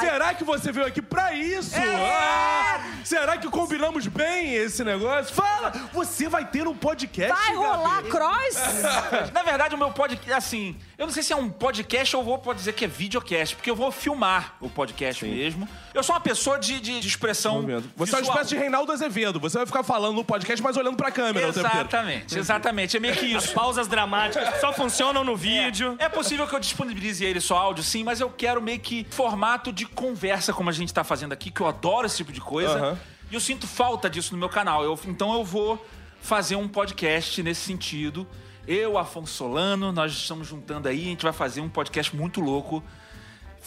[0.00, 1.72] Será que você veio aqui pra isso?
[1.76, 2.65] Ah!
[3.06, 5.32] Será que combinamos bem esse negócio?
[5.32, 5.70] Fala!
[5.92, 8.10] Você vai ter um podcast, Vai rolar Gabi?
[8.10, 8.56] cross?
[9.32, 12.36] Na verdade, o meu podcast, assim, eu não sei se é um podcast ou vou
[12.36, 15.68] pode dizer que é videocast, porque eu vou filmar o podcast mesmo.
[15.94, 17.62] Eu sou uma pessoa de, de, de expressão.
[17.62, 17.88] Momento.
[17.94, 19.38] Você é uma espécie de Reinaldo Azevedo.
[19.38, 21.86] Você vai ficar falando no podcast, mas olhando pra câmera o tempo inteiro.
[21.86, 22.96] Exatamente, exatamente.
[22.96, 23.52] É meio que isso.
[23.54, 25.94] Pausas dramáticas só funcionam no vídeo.
[26.00, 29.72] É possível que eu disponibilize ele só áudio, sim, mas eu quero meio que formato
[29.72, 32.74] de conversa, como a gente tá fazendo aqui, que eu adoro esse tipo de coisa.
[32.74, 32.95] Aham.
[33.30, 34.82] E eu sinto falta disso no meu canal.
[34.84, 35.84] Eu- então eu vou
[36.20, 38.26] fazer um podcast nesse sentido.
[38.66, 42.82] Eu, Afonso Solano, nós estamos juntando aí, a gente vai fazer um podcast muito louco.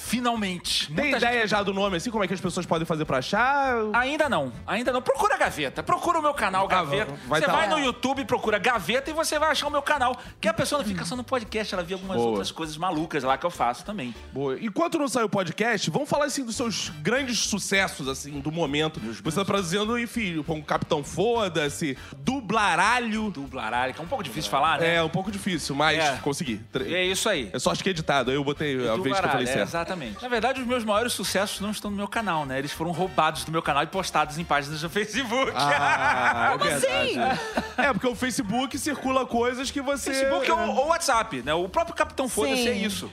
[0.02, 0.88] Finalmente.
[0.94, 2.10] Tem Muita ideia já do nome, assim?
[2.10, 3.76] Como é que as pessoas podem fazer pra achar?
[3.94, 5.02] Ainda não, ainda não.
[5.02, 5.84] Procura a Gaveta.
[5.84, 7.14] Procura o meu canal Gaveta.
[7.28, 7.76] vai você tá vai lá.
[7.78, 10.18] no YouTube, procura Gaveta e você vai achar o meu canal.
[10.40, 12.30] Que a pessoa não fica só no podcast, ela vê algumas Boa.
[12.30, 14.16] outras coisas malucas lá que eu faço também.
[14.32, 14.58] Boa.
[14.60, 19.00] Enquanto não saiu o podcast, vamos falar assim dos seus grandes sucessos, assim, do momento.
[19.00, 23.30] Você tá produzindo, enfim, com Capitão Foda-se, Dublaralho.
[23.32, 24.96] Dublaralho, que é um pouco difícil falar, né?
[24.96, 26.18] É um pouco difícil, mas É.
[26.18, 26.62] consegui.
[26.86, 27.50] E é isso aí.
[27.54, 29.70] É sorte que é editado, aí eu botei a vez que eu falei é, certo.
[29.90, 30.22] Exatamente.
[30.22, 32.60] Na verdade, os meus maiores sucessos não estão no meu canal, né?
[32.60, 35.52] Eles foram roubados do meu canal e postados em páginas do Facebook.
[35.56, 37.20] Ah, é Como verdade.
[37.20, 37.40] assim?
[37.78, 40.14] É, porque o Facebook circula coisas que você...
[40.14, 41.54] Facebook ou, ou WhatsApp, né?
[41.54, 43.10] O próprio Capitão Foda-se é isso.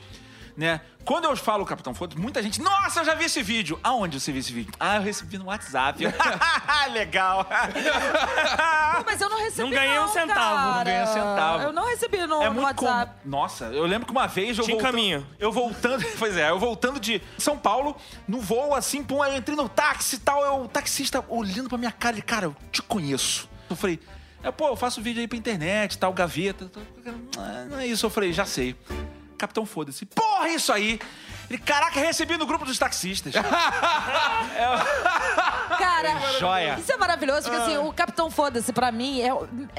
[0.56, 0.80] Né?
[1.04, 3.78] Quando eu falo Capitão Foda-se, muita gente, nossa, eu já vi esse vídeo.
[3.84, 4.72] Aonde você viu esse vídeo?
[4.80, 6.02] Ah, eu recebi no WhatsApp.
[6.92, 7.44] Legal.
[7.44, 10.84] Pô, Mas eu não recebi Não ganhei um centavo, não cara.
[10.84, 11.62] ganhei um centavo.
[11.62, 13.12] Eu não recebi no, é no muito com- WhatsApp.
[13.24, 15.26] Nossa, eu lembro que uma vez eu Te voltando, encaminho.
[15.38, 17.94] eu voltando, pois é, eu voltando de São Paulo,
[18.26, 21.68] no voo assim, pum, aí eu entrei no táxi e tal, eu, o taxista olhando
[21.68, 23.48] pra minha cara, ele, cara, eu te conheço.
[23.68, 24.00] Eu falei,
[24.42, 26.70] é, pô, eu faço vídeo aí pra internet, tal, gaveta.
[26.72, 26.82] tal.
[27.38, 28.74] Ah, Não é isso, eu falei, já sei.
[29.36, 30.06] Capitão, foda-se.
[30.06, 30.98] Porra, isso aí!
[31.48, 33.32] Ele, caraca, recebi no grupo dos taxistas.
[35.78, 36.76] Cara, Joia.
[36.78, 39.30] isso é maravilhoso, porque assim, o Capitão Foda-se, pra mim, é,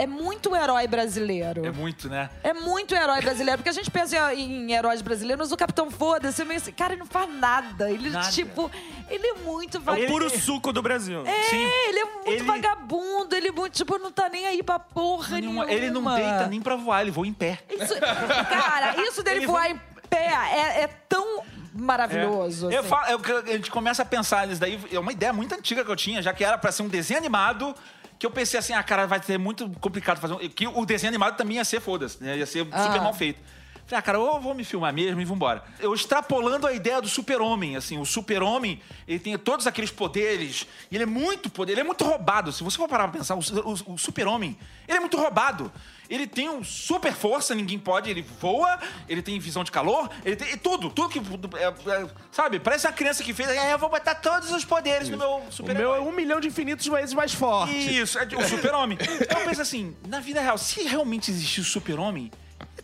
[0.04, 1.66] é muito herói brasileiro.
[1.66, 2.30] É muito, né?
[2.44, 6.42] É muito herói brasileiro, porque a gente pensa em, em heróis brasileiros, o Capitão Foda-se,
[6.42, 7.90] eu meio assim, cara, ele não faz nada.
[7.92, 8.30] Ele, Nada.
[8.32, 8.70] tipo,
[9.10, 10.12] ele é muito É o vagabundo.
[10.12, 11.24] puro suco do Brasil.
[11.26, 11.64] É, Sim.
[11.88, 15.40] ele é muito Ele- vagabundo, ele é muito, tipo, não tá nem aí pra porra
[15.40, 15.86] Nenhuma- nenhuma.
[15.86, 17.60] Ele não deita nem pra voar, ele voa em pé.
[17.70, 21.42] Isso, cara, isso dele Ele voar em pé é, é tão
[21.78, 22.70] maravilhoso.
[22.72, 22.90] Eu assim.
[22.90, 24.80] falo, eu- a gente começa a pensar nisso daí.
[24.92, 27.20] É uma ideia muito antiga que eu tinha, já que era pra ser um desenho
[27.20, 27.74] animado.
[28.20, 30.38] Que eu pensei assim, ah, cara, vai ser muito complicado fazer um.
[30.50, 32.36] Que o desenho animado também ia ser foda-se, né?
[32.38, 33.02] Ia ser super Ah.
[33.02, 33.40] mal feito.
[33.88, 35.64] Falei, ah, cara, eu vou me filmar mesmo e vambora.
[35.80, 40.96] Eu extrapolando a ideia do super-homem, assim, o super-homem, ele tem todos aqueles poderes, e
[40.96, 42.52] ele é muito poder, ele é muito roubado.
[42.52, 44.58] Se você for parar pra pensar, o, o- o super-homem,
[44.90, 45.72] ele é muito roubado.
[46.10, 50.36] Ele tem um super força, ninguém pode, ele voa, ele tem visão de calor, ele
[50.36, 51.20] tem tudo, tudo que.
[51.58, 52.60] é, é, sabe?
[52.60, 55.52] Parece uma criança que fez, é, eu vou botar todos os poderes no meu O
[55.52, 57.74] super meu é um milhão de infinitos vezes mais forte.
[58.02, 58.98] isso, é o super-homem.
[59.22, 62.32] Então eu penso assim, na vida real, se realmente existisse o super-homem,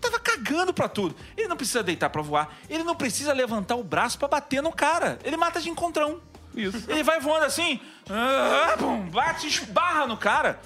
[0.03, 1.15] tava cagando pra tudo.
[1.37, 4.71] Ele não precisa deitar pra voar, ele não precisa levantar o braço pra bater no
[4.71, 5.17] cara.
[5.23, 6.21] Ele mata de encontrão.
[6.55, 6.85] Isso.
[6.87, 8.75] Ele vai voando assim, ah,
[9.11, 10.59] bate, esbarra no cara.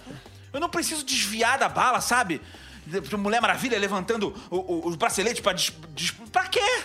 [0.52, 2.42] Eu não preciso desviar da bala, sabe?
[3.18, 5.54] Mulher Maravilha levantando os braceletes pra...
[5.54, 6.84] Des, des, pra quê?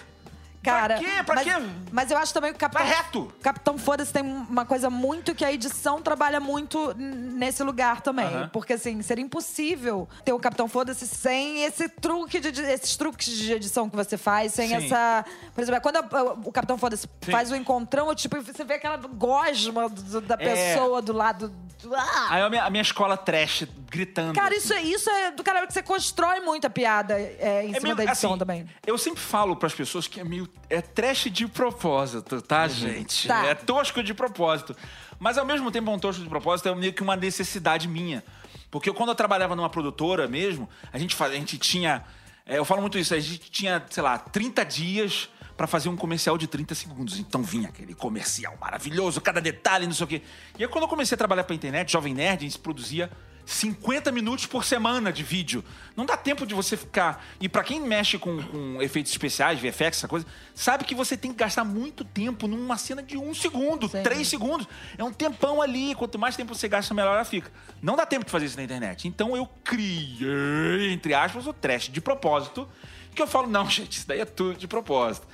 [0.62, 1.22] Cara, Pra quê?
[1.25, 1.62] Pra mas, quê?
[1.90, 3.33] mas eu acho também que o Capitão, Vai reto.
[3.42, 8.29] Capitão Foda-se tem uma coisa muito que a edição trabalha muito nesse lugar também.
[8.53, 13.53] Porque, assim, seria impossível ter o Capitão Foda-se sem esse truque de, esses truques de
[13.53, 14.75] edição que você faz, sem Sim.
[14.87, 15.25] essa.
[15.55, 19.88] Por exemplo, quando a- o Capitão Foda-se faz o encontrão, tipo, você vê aquela gosma
[19.88, 20.37] do- da É.
[20.72, 21.48] pessoa do lado.
[21.48, 21.62] do-
[21.96, 22.27] Ah!
[22.31, 24.35] Aí a minha, a minha escola trash gritando.
[24.35, 24.59] Cara, assim.
[24.59, 27.81] isso, é- isso é do cara que você constrói muita piada é, em É cima
[27.83, 28.68] meio- da edição assim, também.
[28.87, 30.48] Eu sempre falo pras pessoas que é meio.
[30.69, 33.29] É trash de propósito, tá, gente?
[33.29, 33.45] Tá.
[33.47, 34.75] É tosco de propósito.
[35.19, 38.25] Mas ao mesmo tempo, é um tosco de propósito é meio que uma necessidade minha.
[38.71, 42.03] Porque quando eu trabalhava numa produtora mesmo, a gente, faz, a gente tinha.
[42.47, 45.97] é, eu falo muito isso, a gente tinha, sei lá, 30 dias pra fazer um
[45.97, 47.19] comercial de 30 segundos.
[47.19, 50.23] Então vinha aquele comercial maravilhoso, cada detalhe, não sei o quê.
[50.59, 53.11] E aí, quando eu comecei a trabalhar pra internet, Jovem Nerd, a gente produzia
[53.45, 55.65] 50 minutos por semana de vídeo.
[55.97, 57.25] Não dá tempo de você ficar.
[57.41, 61.33] E pra quem mexe com, com efeitos especiais, VFX, essa coisa, sabe que você tem
[61.33, 64.03] que gastar muito tempo numa cena de um segundo, Sim.
[64.03, 64.67] três segundos.
[64.97, 65.95] É um tempão ali.
[65.95, 67.51] Quanto mais tempo você gasta, melhor ela fica.
[67.83, 69.07] Não dá tempo de fazer isso na internet.
[69.07, 72.69] Então eu criei, entre aspas, o trash de propósito.
[73.15, 75.27] Que eu falo, não, gente, isso daí é tudo de propósito.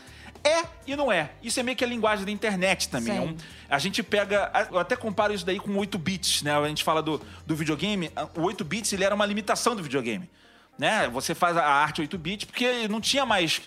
[0.44, 1.30] É e não é.
[1.42, 3.16] Isso é meio que a linguagem da internet também.
[3.16, 3.36] É um-
[3.68, 4.50] a gente pega.
[4.70, 6.56] Eu até comparo isso daí com 8 bits, né?
[6.56, 8.10] A gente fala do, do videogame.
[8.36, 10.28] O 8 bits ele era uma limitação do videogame.
[10.78, 11.08] Né?
[11.08, 13.60] Você faz a arte 8 bits porque não tinha mais.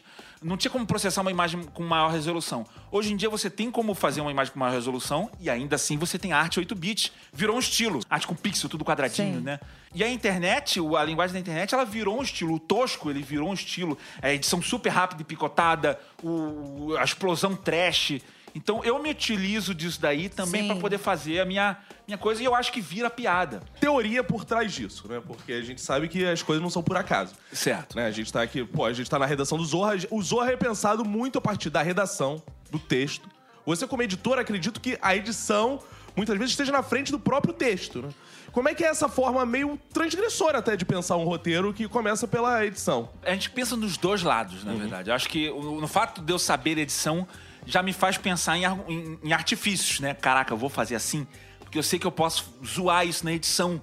[0.44, 2.66] Não tinha como processar uma imagem com maior resolução.
[2.92, 5.98] Hoje em dia você tem como fazer uma imagem com maior resolução e ainda assim
[5.98, 7.12] você tem arte 8 bits.
[7.32, 8.00] Virou um estilo.
[8.10, 9.42] Arte com pixel, tudo quadradinho, Sim.
[9.42, 9.60] né?
[9.94, 12.56] E a internet, a linguagem da internet, ela virou um estilo.
[12.56, 13.96] O tosco, ele virou um estilo.
[14.20, 18.20] A edição super rápida e picotada, o, a explosão trash.
[18.54, 22.46] Então eu me utilizo disso daí também pra poder fazer a minha, minha coisa e
[22.46, 23.62] eu acho que vira piada.
[23.80, 25.22] Teoria por trás disso, né?
[25.26, 27.34] Porque a gente sabe que as coisas não são por acaso.
[27.54, 27.96] Certo.
[27.96, 28.06] né?
[28.08, 29.96] A gente tá aqui, pô, a gente tá na redação do Zorra.
[30.10, 33.30] O Zorra é pensado muito a partir da redação, do texto.
[33.66, 35.80] Você, como editor, acredito que a edição
[36.16, 38.10] muitas vezes esteja na frente do próprio texto, né?
[38.52, 42.28] Como é que é essa forma meio transgressora até de pensar um roteiro que começa
[42.28, 43.08] pela edição?
[43.24, 45.10] A gente pensa nos dois lados, na verdade.
[45.10, 47.26] Eu acho que o- no fato de eu saber edição
[47.66, 50.14] já me faz pensar em, em- em artifícios, né?
[50.14, 51.28] Caraca, eu vou fazer assim,
[51.60, 53.82] porque eu sei que eu posso zoar isso na edição,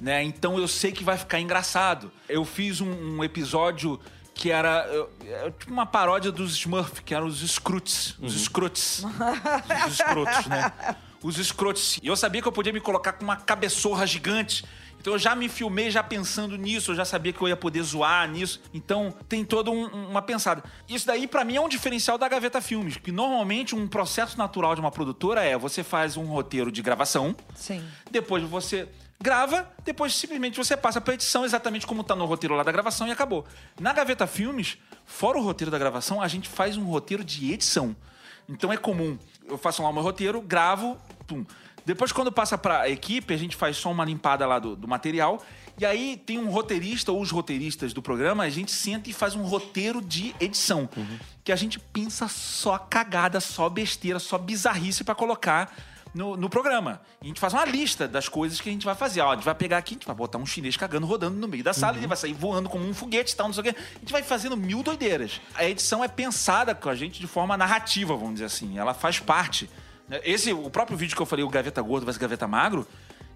[0.00, 0.22] né?
[0.22, 2.10] Então eu sei que vai ficar engraçado.
[2.28, 4.00] Eu fiz um, um episódio
[4.34, 4.86] que era
[5.26, 9.04] é tipo uma paródia dos Smurf, que eram os Scroots, os Scroots,
[9.86, 10.72] os escrotos, né?
[11.22, 11.98] Os escrotos.
[12.02, 14.64] E eu sabia que eu podia me colocar com uma cabeçorra gigante.
[15.00, 17.82] Então eu já me filmei já pensando nisso, eu já sabia que eu ia poder
[17.82, 18.60] zoar nisso.
[18.74, 20.62] Então tem toda um- um- uma pensada.
[20.88, 24.74] Isso daí pra mim é um diferencial da Gaveta Filmes, que normalmente um processo natural
[24.74, 27.82] de uma produtora é você faz um roteiro de gravação, Sim.
[28.10, 28.88] depois você
[29.22, 33.06] grava, depois simplesmente você passa pra edição exatamente como tá no roteiro lá da gravação
[33.08, 33.44] e acabou.
[33.80, 37.96] Na Gaveta Filmes, fora o roteiro da gravação, a gente faz um roteiro de edição.
[38.48, 41.44] Então é comum, eu faço lá o meu roteiro, gravo, pum.
[41.84, 45.42] Depois, quando passa pra equipe, a gente faz só uma limpada lá do, do material.
[45.78, 49.34] E aí tem um roteirista ou os roteiristas do programa, a gente senta e faz
[49.34, 50.88] um roteiro de edição.
[51.42, 55.74] Que a gente pensa só cagada, só besteira, só bizarrice pra colocar
[56.14, 57.00] no, no programa.
[57.22, 59.20] E a gente faz uma lista das coisas que a gente vai fazer.
[59.20, 61.48] Ó, a gente vai pegar aqui, a gente vai botar um chinês cagando, rodando no
[61.48, 63.64] meio da sala, ele vai sair voando como um foguete e tal, não sei o
[63.64, 63.74] quê.
[63.78, 65.40] A gente vai fazendo mil doideiras.
[65.54, 68.78] A edição é pensada com a gente de forma narrativa, vamos dizer assim.
[68.78, 69.70] Ela faz parte.
[70.24, 72.86] Esse, o próprio vídeo que eu falei, o Gaveta Gordo versus Gaveta Magro,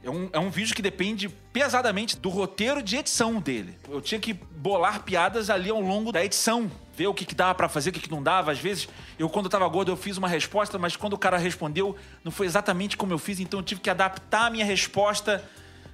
[0.04, 3.74] é um, é um vídeo que depende pesadamente do roteiro de edição dele.
[3.88, 7.54] Eu tinha que bolar piadas ali ao longo da edição, ver o que, que dava
[7.54, 8.52] pra fazer, o que, que não dava.
[8.52, 8.87] Às vezes,
[9.18, 12.30] eu, quando eu tava gordo, eu fiz uma resposta, mas quando o cara respondeu, não
[12.30, 15.42] foi exatamente como eu fiz, então eu tive que adaptar a minha resposta.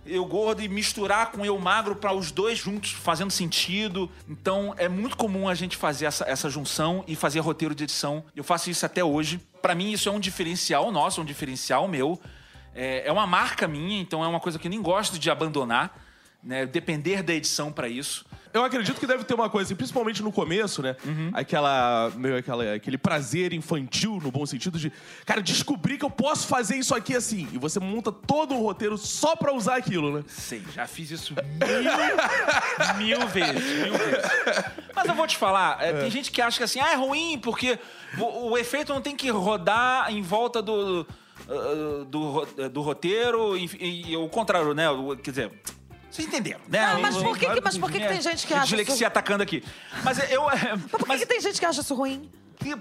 [0.04, 4.10] Eu gordo e misturar com eu magro para os dois juntos fazendo sentido.
[4.28, 8.24] Então é muito comum a gente fazer essa, essa junção e fazer roteiro de edição.
[8.34, 9.40] Eu faço isso até hoje.
[9.60, 12.20] Para mim, isso é um diferencial nosso, um diferencial meu.
[12.74, 15.98] É, é uma marca minha, então é uma coisa que eu nem gosto de abandonar,
[16.42, 16.66] né?
[16.66, 18.24] Depender da edição para isso.
[18.52, 20.96] Eu acredito que deve ter uma coisa, assim, principalmente no começo, né?
[21.04, 21.30] Uhum.
[21.32, 24.92] Aquela, meio aquela, aquele prazer infantil, no bom sentido de,
[25.24, 27.48] cara, descobrir que eu posso fazer isso aqui assim.
[27.52, 30.24] E você monta todo um roteiro só pra usar aquilo, né?
[30.26, 34.24] Sei, já fiz isso mil, mil vezes, mil vezes.
[34.94, 37.38] Mas eu vou te falar, é, tem gente que acha que assim, ah, é ruim
[37.38, 37.78] porque
[38.18, 41.06] o, o efeito não tem que rodar em volta do,
[41.48, 44.86] uh, do, ro- do roteiro e, e- e o contrário, né?
[45.22, 45.52] Quer dizer,
[46.10, 46.94] vocês entenderam, né?
[46.94, 48.94] Não, mas por que, que- mas por que, que É, tem gente que acha Dislexia
[48.94, 49.06] isso...
[49.06, 49.62] atacando aqui.
[50.02, 50.42] Mas eu...
[50.44, 52.30] Mas por que, que tem gente que acha isso ruim?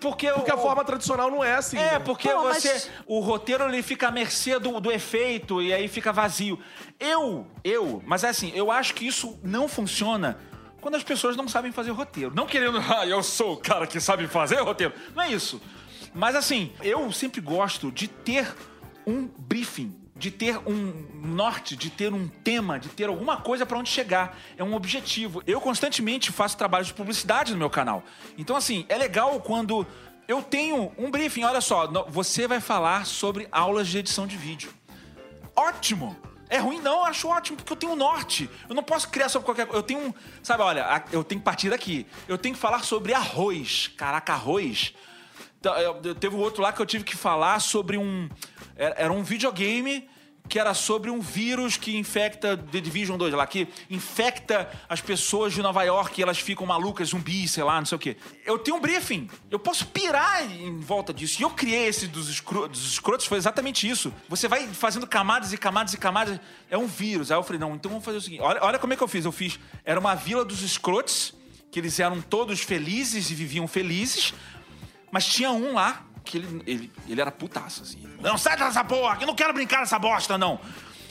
[0.02, 1.78] Porque, Porque a forma tradicional não é assim.
[1.78, 2.00] É, né?
[2.00, 2.90] porque Pô, mas- você.
[3.08, 6.60] O roteiro ele fica à mercê do, do efeito e aí fica vazio.
[7.00, 10.38] Eu, eu, mas é assim, eu acho que isso não funciona
[10.82, 12.34] quando as pessoas não sabem fazer roteiro.
[12.36, 14.94] Não querendo, ah, eu sou o cara que sabe fazer roteiro.
[15.16, 15.62] Não é isso.
[16.14, 18.54] Mas assim, eu sempre gosto de ter
[19.08, 19.96] um briefing.
[20.20, 24.38] De ter um norte, de ter um tema, de ter alguma coisa pra onde chegar.
[24.58, 25.42] É um objetivo.
[25.48, 28.04] Eu constantemente faço trabalhos de publicidade no meu canal.
[28.38, 29.88] Então, assim, é legal quando
[30.28, 31.44] eu tenho um briefing.
[31.44, 34.72] Olha só, você vai falar sobre aulas de edição de vídeo.
[35.56, 36.16] Ótimo!
[36.50, 38.50] É ruim não, eu acho ótimo, porque eu tenho um norte.
[38.68, 39.80] Eu não posso criar sobre qualquer coisa.
[39.80, 40.14] Eu tenho um.
[40.42, 42.08] Sabe, olha, eu tenho que partir daqui.
[42.28, 43.92] Eu tenho que falar sobre arroz.
[43.96, 44.94] Caraca, arroz.
[45.64, 48.30] Eu- teve outro lá que eu tive que falar sobre um.
[48.76, 50.08] Era um videogame
[50.48, 55.54] que era sobre um vírus que infecta The Division 2 lá, que infecta as pessoas
[55.54, 58.18] de Nova York e elas ficam malucas, zumbis, sei lá, não sei o quê.
[58.44, 59.30] Eu tenho um briefing.
[59.52, 61.40] Eu posso pirar em volta disso.
[61.40, 64.12] E eu criei esse dos, escro dos escrotos, foi exatamente isso.
[64.28, 66.40] Você vai fazendo camadas e camadas e camadas.
[66.68, 67.30] É um vírus.
[67.32, 68.42] Aí eu falei, não, então vamos fazer o seguinte.
[68.42, 69.26] Olha, olha como é que eu fiz.
[69.26, 69.60] Eu fiz.
[69.86, 71.32] Era uma vila dos escrotos,
[71.70, 74.34] que eles eram todos felizes e viviam felizes.
[75.12, 78.04] Mas tinha um lá que ele, ele, ele era putaço, assim.
[78.22, 80.60] Não, sai dessa porra, que eu não quero brincar nessa bosta, não.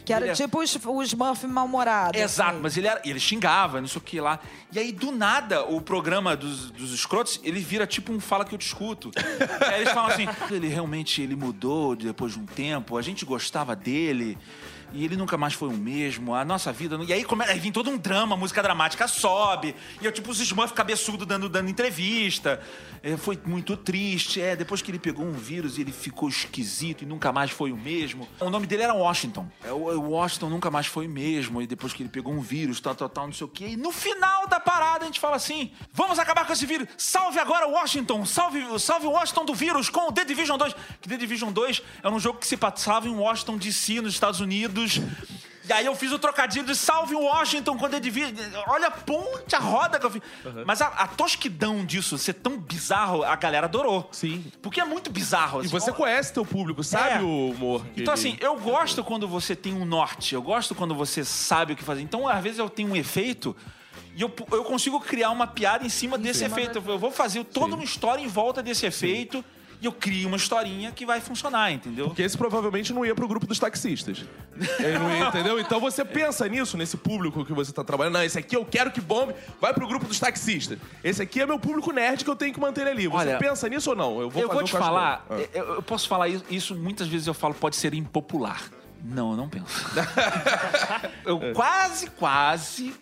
[0.04, 2.18] Que era Ele é- tipo os, os Smurf mal-humorados.
[2.18, 2.60] Exato, assim.
[2.62, 4.38] mas ele, era, ele xingava, não sei o que lá.
[4.72, 8.54] E aí, do nada, o programa dos, dos escrotos, ele vira tipo um fala que
[8.54, 9.10] eu te escuto.
[9.68, 13.76] aí eles falam assim, ele realmente ele mudou depois de um tempo, a gente gostava
[13.76, 14.38] dele.
[14.92, 16.98] E ele nunca mais foi o mesmo, a nossa vida...
[17.06, 19.74] E aí, aí vem todo um drama, a música dramática sobe.
[20.00, 22.60] E eu, tipo, os Smurf cabeçudo dando, dando entrevista.
[23.02, 24.40] É, foi muito triste.
[24.40, 27.76] É, depois que ele pegou um vírus, ele ficou esquisito e nunca mais foi o
[27.76, 28.28] mesmo.
[28.40, 29.48] O nome dele era Washington.
[29.64, 31.60] É, o Washington nunca mais foi o mesmo.
[31.62, 33.68] E depois que ele pegou um vírus, tal, tal, tal, não sei o quê.
[33.68, 36.88] E no final da parada a gente fala assim: vamos acabar com esse vírus.
[36.96, 38.24] Salve agora Washington.
[38.24, 40.74] Salve, salve Washington do vírus com o The Division 2.
[41.00, 44.40] Que The Division 2 era um jogo que se passava em Washington DC, nos Estados
[44.40, 44.77] Unidos.
[45.68, 48.32] E aí eu fiz o trocadilho de salve Washington quando ele devia.
[48.68, 50.22] Olha a ponte, a roda que eu fiz.
[50.66, 54.08] Mas a, a tosquidão disso ser tão bizarro, a galera adorou.
[54.10, 54.50] Sim.
[54.62, 55.58] Porque é muito bizarro.
[55.58, 55.68] E assim.
[55.68, 57.20] você conhece teu público, sabe É.
[57.20, 57.84] o humor.
[57.94, 61.74] Então, ele- assim, eu gosto quando você tem um norte, eu gosto quando você sabe
[61.74, 62.00] o que fazer.
[62.00, 63.54] Então, às vezes, eu tenho um efeito
[64.16, 66.82] e eu, eu consigo criar uma piada em cima desse efeito.
[66.86, 69.44] Eu vou fazer toda uma história em volta desse efeito
[69.80, 72.06] e eu crio uma historinha que vai funcionar, entendeu?
[72.06, 74.24] Porque esse provavelmente não ia pro grupo dos taxistas.
[74.78, 75.58] Ele não ia, entendeu?
[75.60, 78.14] Então você pensa nisso, nesse público que você tá trabalhando.
[78.14, 80.78] Não, esse aqui eu quero que bombe, vai pro grupo dos taxistas.
[81.02, 83.08] Esse aqui é meu público nerd que eu tenho que manter ele ali.
[83.08, 84.20] Você Olha, pensa nisso ou não?
[84.20, 85.24] Eu fazer vou o te que acho falar.
[85.30, 85.38] Ah.
[85.54, 88.62] eu, eu posso falar isso, isso, muitas vezes eu falo pode ser impopular.
[89.04, 89.66] Não, eu não penso.
[91.24, 92.92] eu quase, quase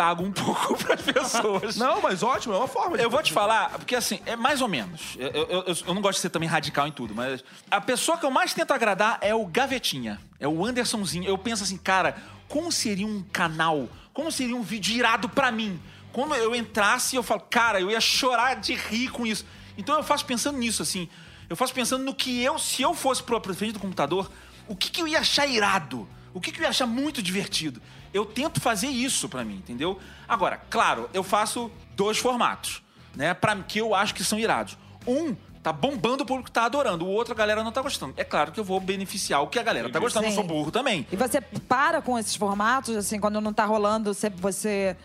[0.00, 1.76] cago um pouco pras pessoas.
[1.76, 3.02] Não, mas ótimo, é uma forma de.
[3.04, 5.14] Eu vou te falar, porque assim, é mais ou menos.
[5.18, 8.16] Eu, eu- eu- eu não gosto de ser também radical em tudo, mas a pessoa
[8.16, 10.18] que eu mais tento agradar é o Gavetinha.
[10.38, 11.24] É o Andersonzinho.
[11.28, 12.16] Eu penso assim, cara,
[12.48, 13.88] como seria um canal?
[14.14, 15.78] Como seria um vídeo irado pra mim?
[16.12, 19.44] Quando eu entrasse, eu falo, cara, eu ia chorar de rir com isso.
[19.76, 21.08] Então eu faço pensando nisso, assim.
[21.48, 24.30] Eu faço pensando no que eu, se eu fosse pro frente do computador,
[24.66, 26.08] o que, que eu ia achar irado?
[26.32, 27.80] O que, que eu ia achar muito divertido?
[28.12, 29.98] Eu tento fazer isso pra mim, entendeu?
[30.28, 32.82] Agora, claro, eu faço dois formatos,
[33.14, 33.34] né?
[33.34, 34.76] Para que eu acho que são irados.
[35.06, 38.14] Um tá bombando o público tá adorando, o outro a galera não tá gostando.
[38.16, 40.36] É claro que eu vou beneficiar o que a galera tá gostando, eu Sim.
[40.36, 41.06] sou burro também.
[41.12, 44.30] E você para com esses formatos, assim, quando não tá rolando, você...
[44.30, 44.96] você...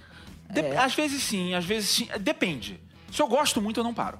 [0.49, 2.07] Dep- Às vezes sim, às vezes sim.
[2.19, 2.79] Depende.
[3.11, 4.17] Se eu gosto muito, eu não paro.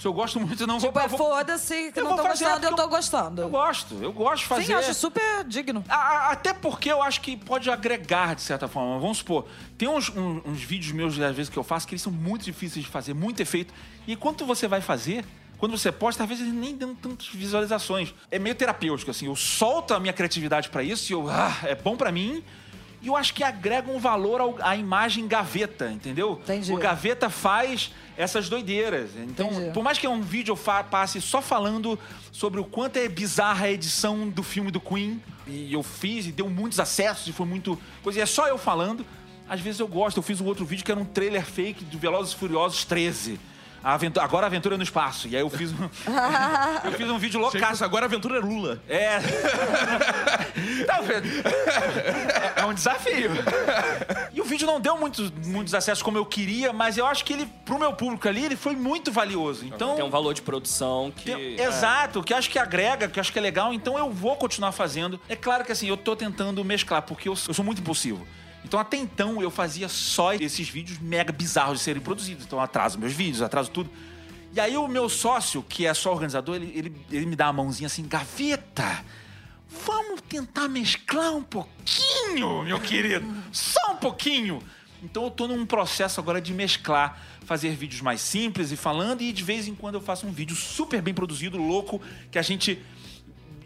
[0.00, 1.02] Se eu gosto muito, não Tipo, vou...
[1.02, 3.42] é eu vou- foda-se que eu não tô gostando, eu tô gostando.
[3.42, 4.64] Eu gosto, eu gosto de fazer.
[4.64, 5.84] Sim, eu acho super digno.
[5.88, 8.98] A- a- Até porque eu acho que pode agregar, de certa forma.
[8.98, 9.46] Vamos supor,
[9.78, 12.84] tem uns, uns vídeos meus, às vezes, que eu faço, que eles são muito difíceis
[12.84, 13.72] de fazer, muito efeito.
[14.06, 15.24] E quando você vai fazer,
[15.58, 18.12] quando você posta, às vezes eles nem dão tantas visualizações.
[18.30, 19.26] É meio terapêutico, assim.
[19.26, 22.42] Eu solto a minha criatividade pra isso e eu, ah, é bom pra mim.
[23.02, 26.38] E eu acho que agrega um valor ao- à imagem gaveta, entendeu?
[26.44, 26.72] Entendi.
[26.72, 29.10] O gaveta faz essas doideiras.
[29.16, 29.72] Então, Entendi.
[29.72, 30.56] por mais que um vídeo
[30.88, 31.98] passe só falando
[32.30, 36.32] sobre o quanto é bizarra a edição do filme do Queen, e eu fiz e
[36.32, 39.04] deu muitos acessos e foi muito coisa, e é só eu falando,
[39.48, 40.16] Às vezes eu gosto.
[40.16, 43.38] Eu fiz um outro vídeo que era um trailer fake de Velozes e Furiosos 13.
[43.82, 45.26] A aventura, agora a aventura no espaço.
[45.28, 45.84] E aí eu fiz um,
[46.84, 47.84] eu fiz um vídeo loucaço.
[47.84, 48.80] agora a aventura é Lula.
[48.88, 49.18] É.
[50.86, 51.26] Tá vendo?
[51.26, 53.30] É- É um desafio.
[54.32, 57.32] E o vídeo não deu muitos, muitos acessos como eu queria, mas eu acho que
[57.32, 59.64] ele, pro meu público ali, ele foi muito valioso.
[59.64, 59.94] Então.
[59.96, 61.24] Tem um valor de produção que.
[61.34, 64.10] Tem- Exato, que eu acho que agrega, que eu acho que é legal, então eu
[64.10, 65.20] vou continuar fazendo.
[65.28, 68.26] É claro que assim, eu tô tentando mesclar, porque eu, eu sou muito impulsivo.
[68.64, 72.44] Então até então eu fazia só esses vídeos mega bizarros de serem produzidos.
[72.44, 73.90] Então atraso meus vídeos, atraso tudo.
[74.54, 77.52] E aí o meu sócio, que é só organizador, ele, ele, ele me dá a
[77.52, 79.02] mãozinha assim, gaveta,
[79.86, 83.26] vamos tentar mesclar um pouquinho, meu querido.
[83.50, 84.62] Só um pouquinho.
[85.02, 89.32] Então eu tô num processo agora de mesclar, fazer vídeos mais simples e falando, e
[89.32, 92.00] de vez em quando eu faço um vídeo super bem produzido, louco,
[92.30, 92.80] que a gente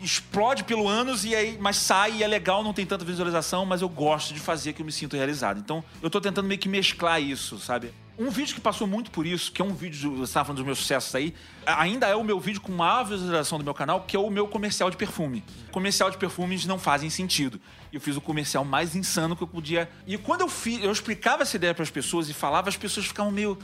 [0.03, 3.83] explode pelo ânus e aí, mas sai e é legal, não tem tanta visualização, mas
[3.83, 5.59] eu gosto de fazer que eu me sinto realizado.
[5.59, 7.93] Então, eu tô tentando meio que mesclar isso, sabe?
[8.19, 10.57] Um vídeo que passou muito por isso, que é um vídeo, de- você estava falando
[10.59, 11.35] dos meus sucessos aí,
[11.67, 14.49] ainda é o meu vídeo com maior visualização do meu canal, que é o meu
[14.49, 15.45] comercial de perfume.
[15.71, 17.61] Comercial de perfumes não fazem sentido.
[17.93, 19.91] Eu fiz o comercial mais insano que eu podia.
[20.07, 23.05] E quando eu fiz, eu explicava essa ideia para as pessoas e falava, as pessoas
[23.07, 23.59] ficavam meio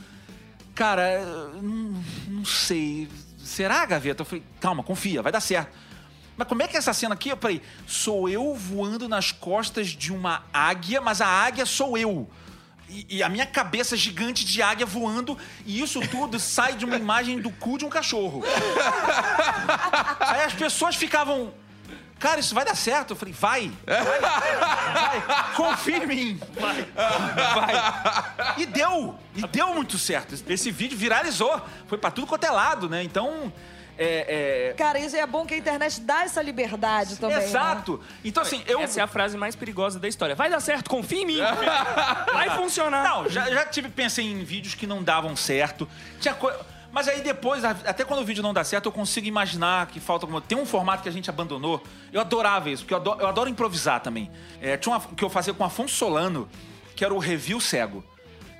[0.75, 1.19] cara,
[1.55, 3.07] eu não, não sei.
[3.37, 4.21] Será, Gaveta?
[4.21, 5.71] Eu falei, calma, confia, vai dar certo.
[6.35, 7.29] Mas como é que é essa cena aqui?
[7.29, 12.27] Eu falei, sou eu voando nas costas de uma águia, mas a águia sou eu.
[12.89, 16.95] E, e a minha cabeça gigante de águia voando, e isso tudo sai de uma
[16.95, 18.43] imagem do cu de um cachorro.
[20.19, 21.53] Aí as pessoas ficavam.
[22.19, 23.11] Cara, isso vai dar certo.
[23.11, 23.71] Eu falei, vai.
[23.85, 24.19] Vai.
[25.25, 26.41] vai confia em mim.
[26.53, 26.87] Vai.
[26.93, 28.55] Vai.
[28.57, 29.19] E deu.
[29.35, 30.33] E deu muito certo.
[30.47, 31.61] Esse vídeo viralizou.
[31.87, 33.03] Foi pra tudo quanto é lado, né?
[33.03, 33.51] Então.
[33.97, 37.37] É, é- Cara, isso é bom que a internet dá essa liberdade também.
[37.37, 37.43] né?
[37.45, 37.99] Exato.
[38.23, 38.79] Então, assim, eu.
[38.81, 40.33] Essa é a frase mais perigosa da história.
[40.35, 41.37] Vai dar certo, confia em mim.
[42.33, 43.03] Vai funcionar.
[43.03, 45.87] Não, já, já tive, pensei em vídeos que não davam certo.
[46.19, 46.53] Tinha coi-
[46.91, 50.25] Mas aí depois, até quando o vídeo não dá certo, eu consigo imaginar que falta
[50.25, 50.41] alguma.
[50.41, 51.83] Tem um formato que a gente abandonou.
[52.11, 54.29] Eu adorava isso, porque eu adoro, eu adoro improvisar também.
[54.61, 56.47] É, tinha uma que eu fazia com Afonso Solano,
[56.95, 58.03] que era o review cego.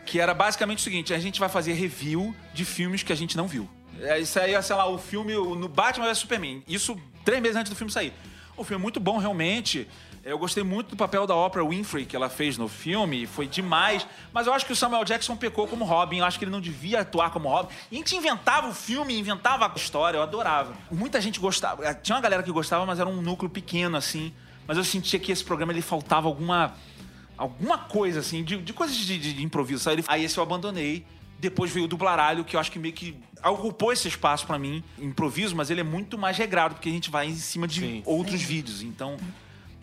[0.06, 3.38] Que era basicamente o seguinte: a gente vai fazer review de filmes que a gente
[3.38, 3.70] não viu.
[4.02, 6.64] É, Isso aí é, sei lá, o filme no Batman vs Superman.
[6.68, 8.14] Isso três meses antes do filme sair.
[8.58, 9.88] O filme é muito bom, realmente.
[10.26, 14.08] Eu gostei muito do papel da Oprah Winfrey que ela fez no filme, foi demais.
[14.32, 16.20] Mas eu acho que o Samuel Jackson pecou como Robin.
[16.20, 17.74] Eu acho que ele não devia atuar como Robin.
[17.92, 20.74] E a gente inventava o filme, inventava a história, eu adorava.
[20.90, 21.84] Muita gente gostava.
[21.86, 24.32] eh, Tinha uma galera que gostava, mas era um núcleo pequeno, assim.
[24.66, 26.74] Mas eu sentia que esse programa ele faltava alguma.
[27.38, 29.90] Alguma coisa, assim, de, de coisas de, de- de improviso.
[30.08, 31.06] Aí esse eu abandonei.
[31.40, 34.84] Depois veio o dublaralho, que eu acho que meio que ocupou esse espaço pra mim.
[34.98, 38.04] Improviso, mas ele é muito mais regrado, porque a gente vai em cima de Sim.
[38.06, 38.82] outros vídeos.
[38.82, 39.18] Então.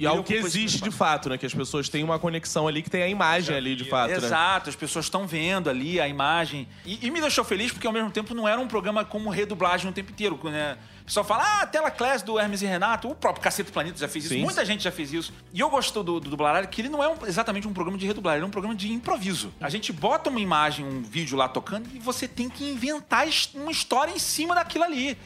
[0.01, 1.37] E algo que ocupou esse existe de fato, né?
[1.37, 4.17] Que as pessoas têm uma conexão ali, que tem a imagem ali, de fato, né?
[4.17, 6.67] Exato, as pessoas estão vendo ali a imagem.
[6.87, 9.91] E, e me deixou feliz porque ao mesmo tempo não era um programa como redublagem
[9.91, 10.41] o tempo inteiro.
[10.45, 10.79] Né?
[11.03, 13.99] O pessoal fala, ah, a tela class do Hermes e Renato, o próprio Cacete Planeta
[13.99, 14.43] já fez isso, Sim.
[14.43, 15.35] muita gente já fez isso.
[15.53, 18.07] E eu gosto do, do dublaralho que ele não é um- exatamente um programa de
[18.07, 19.53] redublagem, ele é um programa de improviso.
[19.61, 23.71] A gente bota uma imagem, um vídeo lá tocando e você tem que inventar uma
[23.71, 25.19] história em cima daquilo ali.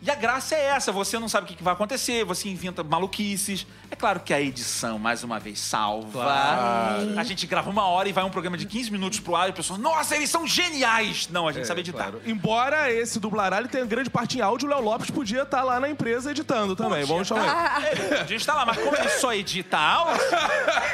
[0.00, 3.66] E a graça é essa, você não sabe o que vai acontecer, você inventa maluquices.
[3.90, 6.24] É claro que a edição, mais uma vez, salva.
[7.16, 9.50] A gente grava uma hora e vai um programa de 15 minutos pro ar e
[9.50, 11.28] a pessoa, nossa, eles são geniais!
[11.30, 11.98] Não, a gente sabe editar.
[11.98, 12.22] É, Claro.
[12.26, 15.88] Embora esse dublaralho tenha grande parte em áudio, o Léo Lopes podia estar lá na
[15.90, 17.04] empresa editando também.
[17.04, 18.14] Vamos chamar ele.
[18.14, 20.22] A gente tá lá, mas como ele só edita áudio,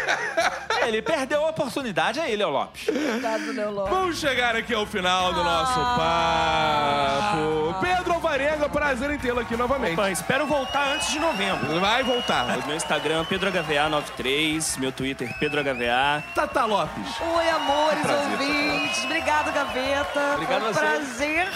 [0.86, 2.84] ele perdeu a oportunidade, é ele, é o Lopes.
[2.86, 3.92] Coitado do Léo Lopes.
[3.92, 7.34] Vamos chegar aqui ao final do nosso Ah.
[7.34, 7.80] papo.
[7.84, 9.94] Pedro Alvarenga, prazer em tê-lo aqui novamente.
[9.94, 11.80] Opa, espero voltar antes de novembro.
[11.80, 12.66] Vai voltar.
[12.66, 14.78] Meu Instagram, PedroHVA93.
[14.78, 16.22] Meu Twitter, PedroHVA.
[16.34, 17.20] Tata Lopes.
[17.20, 19.04] Oi, amores, prazer, ouvintes.
[19.04, 20.34] Obrigado, Gaveta.
[20.34, 21.48] Obrigado Foi um prazer.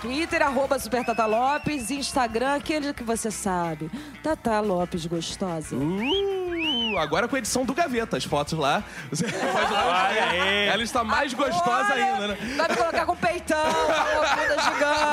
[0.00, 1.90] Twitter, arroba Super Tata Lopes.
[1.90, 3.88] Instagram, aquele que você sabe.
[4.22, 5.76] Tata Lopes Gostosa.
[5.76, 8.82] Uh, agora com a edição do Gaveta, as fotos lá.
[9.10, 10.08] Você pode lá.
[10.10, 10.66] Olha aí.
[10.68, 12.38] Ela está mais gostosa Olha, ainda, né?
[12.56, 15.04] Vai me colocar com peitão, uma bunda gigante.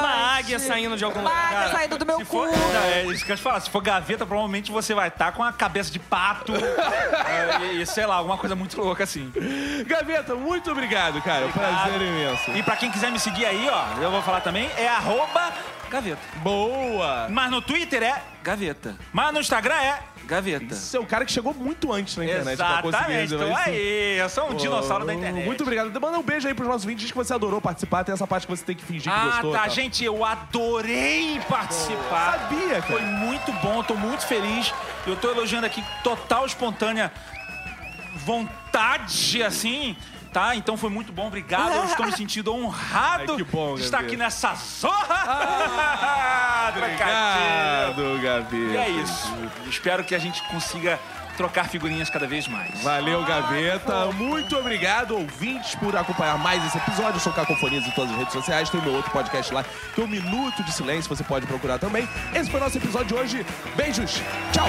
[0.55, 1.53] Águia saindo de algum lugar.
[1.53, 2.37] águia saindo do meu Se cu.
[2.37, 2.49] for,
[2.93, 3.59] é isso que eu te falar.
[3.59, 8.05] Se for gaveta, provavelmente você vai estar com a cabeça de pato é, e, sei
[8.05, 9.31] lá, alguma coisa muito louca assim.
[9.85, 11.47] Gaveta, muito obrigado, cara.
[11.49, 12.51] Prazer imenso.
[12.51, 15.53] E pra quem quiser me seguir aí, ó, eu vou falar também, é arroba
[15.89, 16.21] gaveta.
[16.37, 17.27] Boa!
[17.29, 18.95] Mas no Twitter é gaveta.
[19.11, 20.75] Mas no Instagram é gaveta.
[20.75, 23.33] Você é o cara que chegou muito antes na internet Exatamente.
[23.33, 23.59] Então isso.
[23.65, 25.43] aí, eu sou um dinossauro da internet.
[25.45, 25.99] Muito obrigado.
[25.99, 27.01] Manda um beijo aí pros nossos vídeos.
[27.01, 28.03] Diz que você adorou participar.
[28.03, 29.51] Tem essa parte que você tem que fingir que Ah, gostou.
[29.53, 29.69] tá, tal.
[29.71, 32.39] gente, eu adorei participar.
[32.39, 32.81] Sabia, cara.
[32.83, 34.71] Foi muito bom, tô muito feliz.
[35.07, 37.11] Eu tô elogiando aqui total espontânea
[38.25, 39.95] vontade, assim.
[40.31, 41.73] Tá, então foi muito bom, obrigado.
[41.73, 46.71] Eu estou me sentindo honrado Ai, que bom, de estar aqui nessa zorra.
[46.73, 47.91] Trocadilho.
[47.91, 48.57] Obrigado, Gabi.
[48.73, 49.33] E é isso.
[49.67, 50.99] Espero que a gente consiga
[51.35, 52.83] trocar figurinhas cada vez mais.
[52.83, 54.07] Valeu, Gaveta.
[54.07, 57.15] Muito obrigado, ouvintes, por acompanhar mais esse episódio.
[57.15, 58.69] Eu sou Cacofonias em todas as redes sociais.
[58.69, 59.63] Tem o meu outro podcast lá,
[59.95, 61.07] que é o Minuto de Silêncio.
[61.07, 62.07] Você pode procurar também.
[62.35, 63.45] Esse foi o nosso episódio de hoje.
[63.75, 64.21] Beijos.
[64.51, 64.67] Tchau.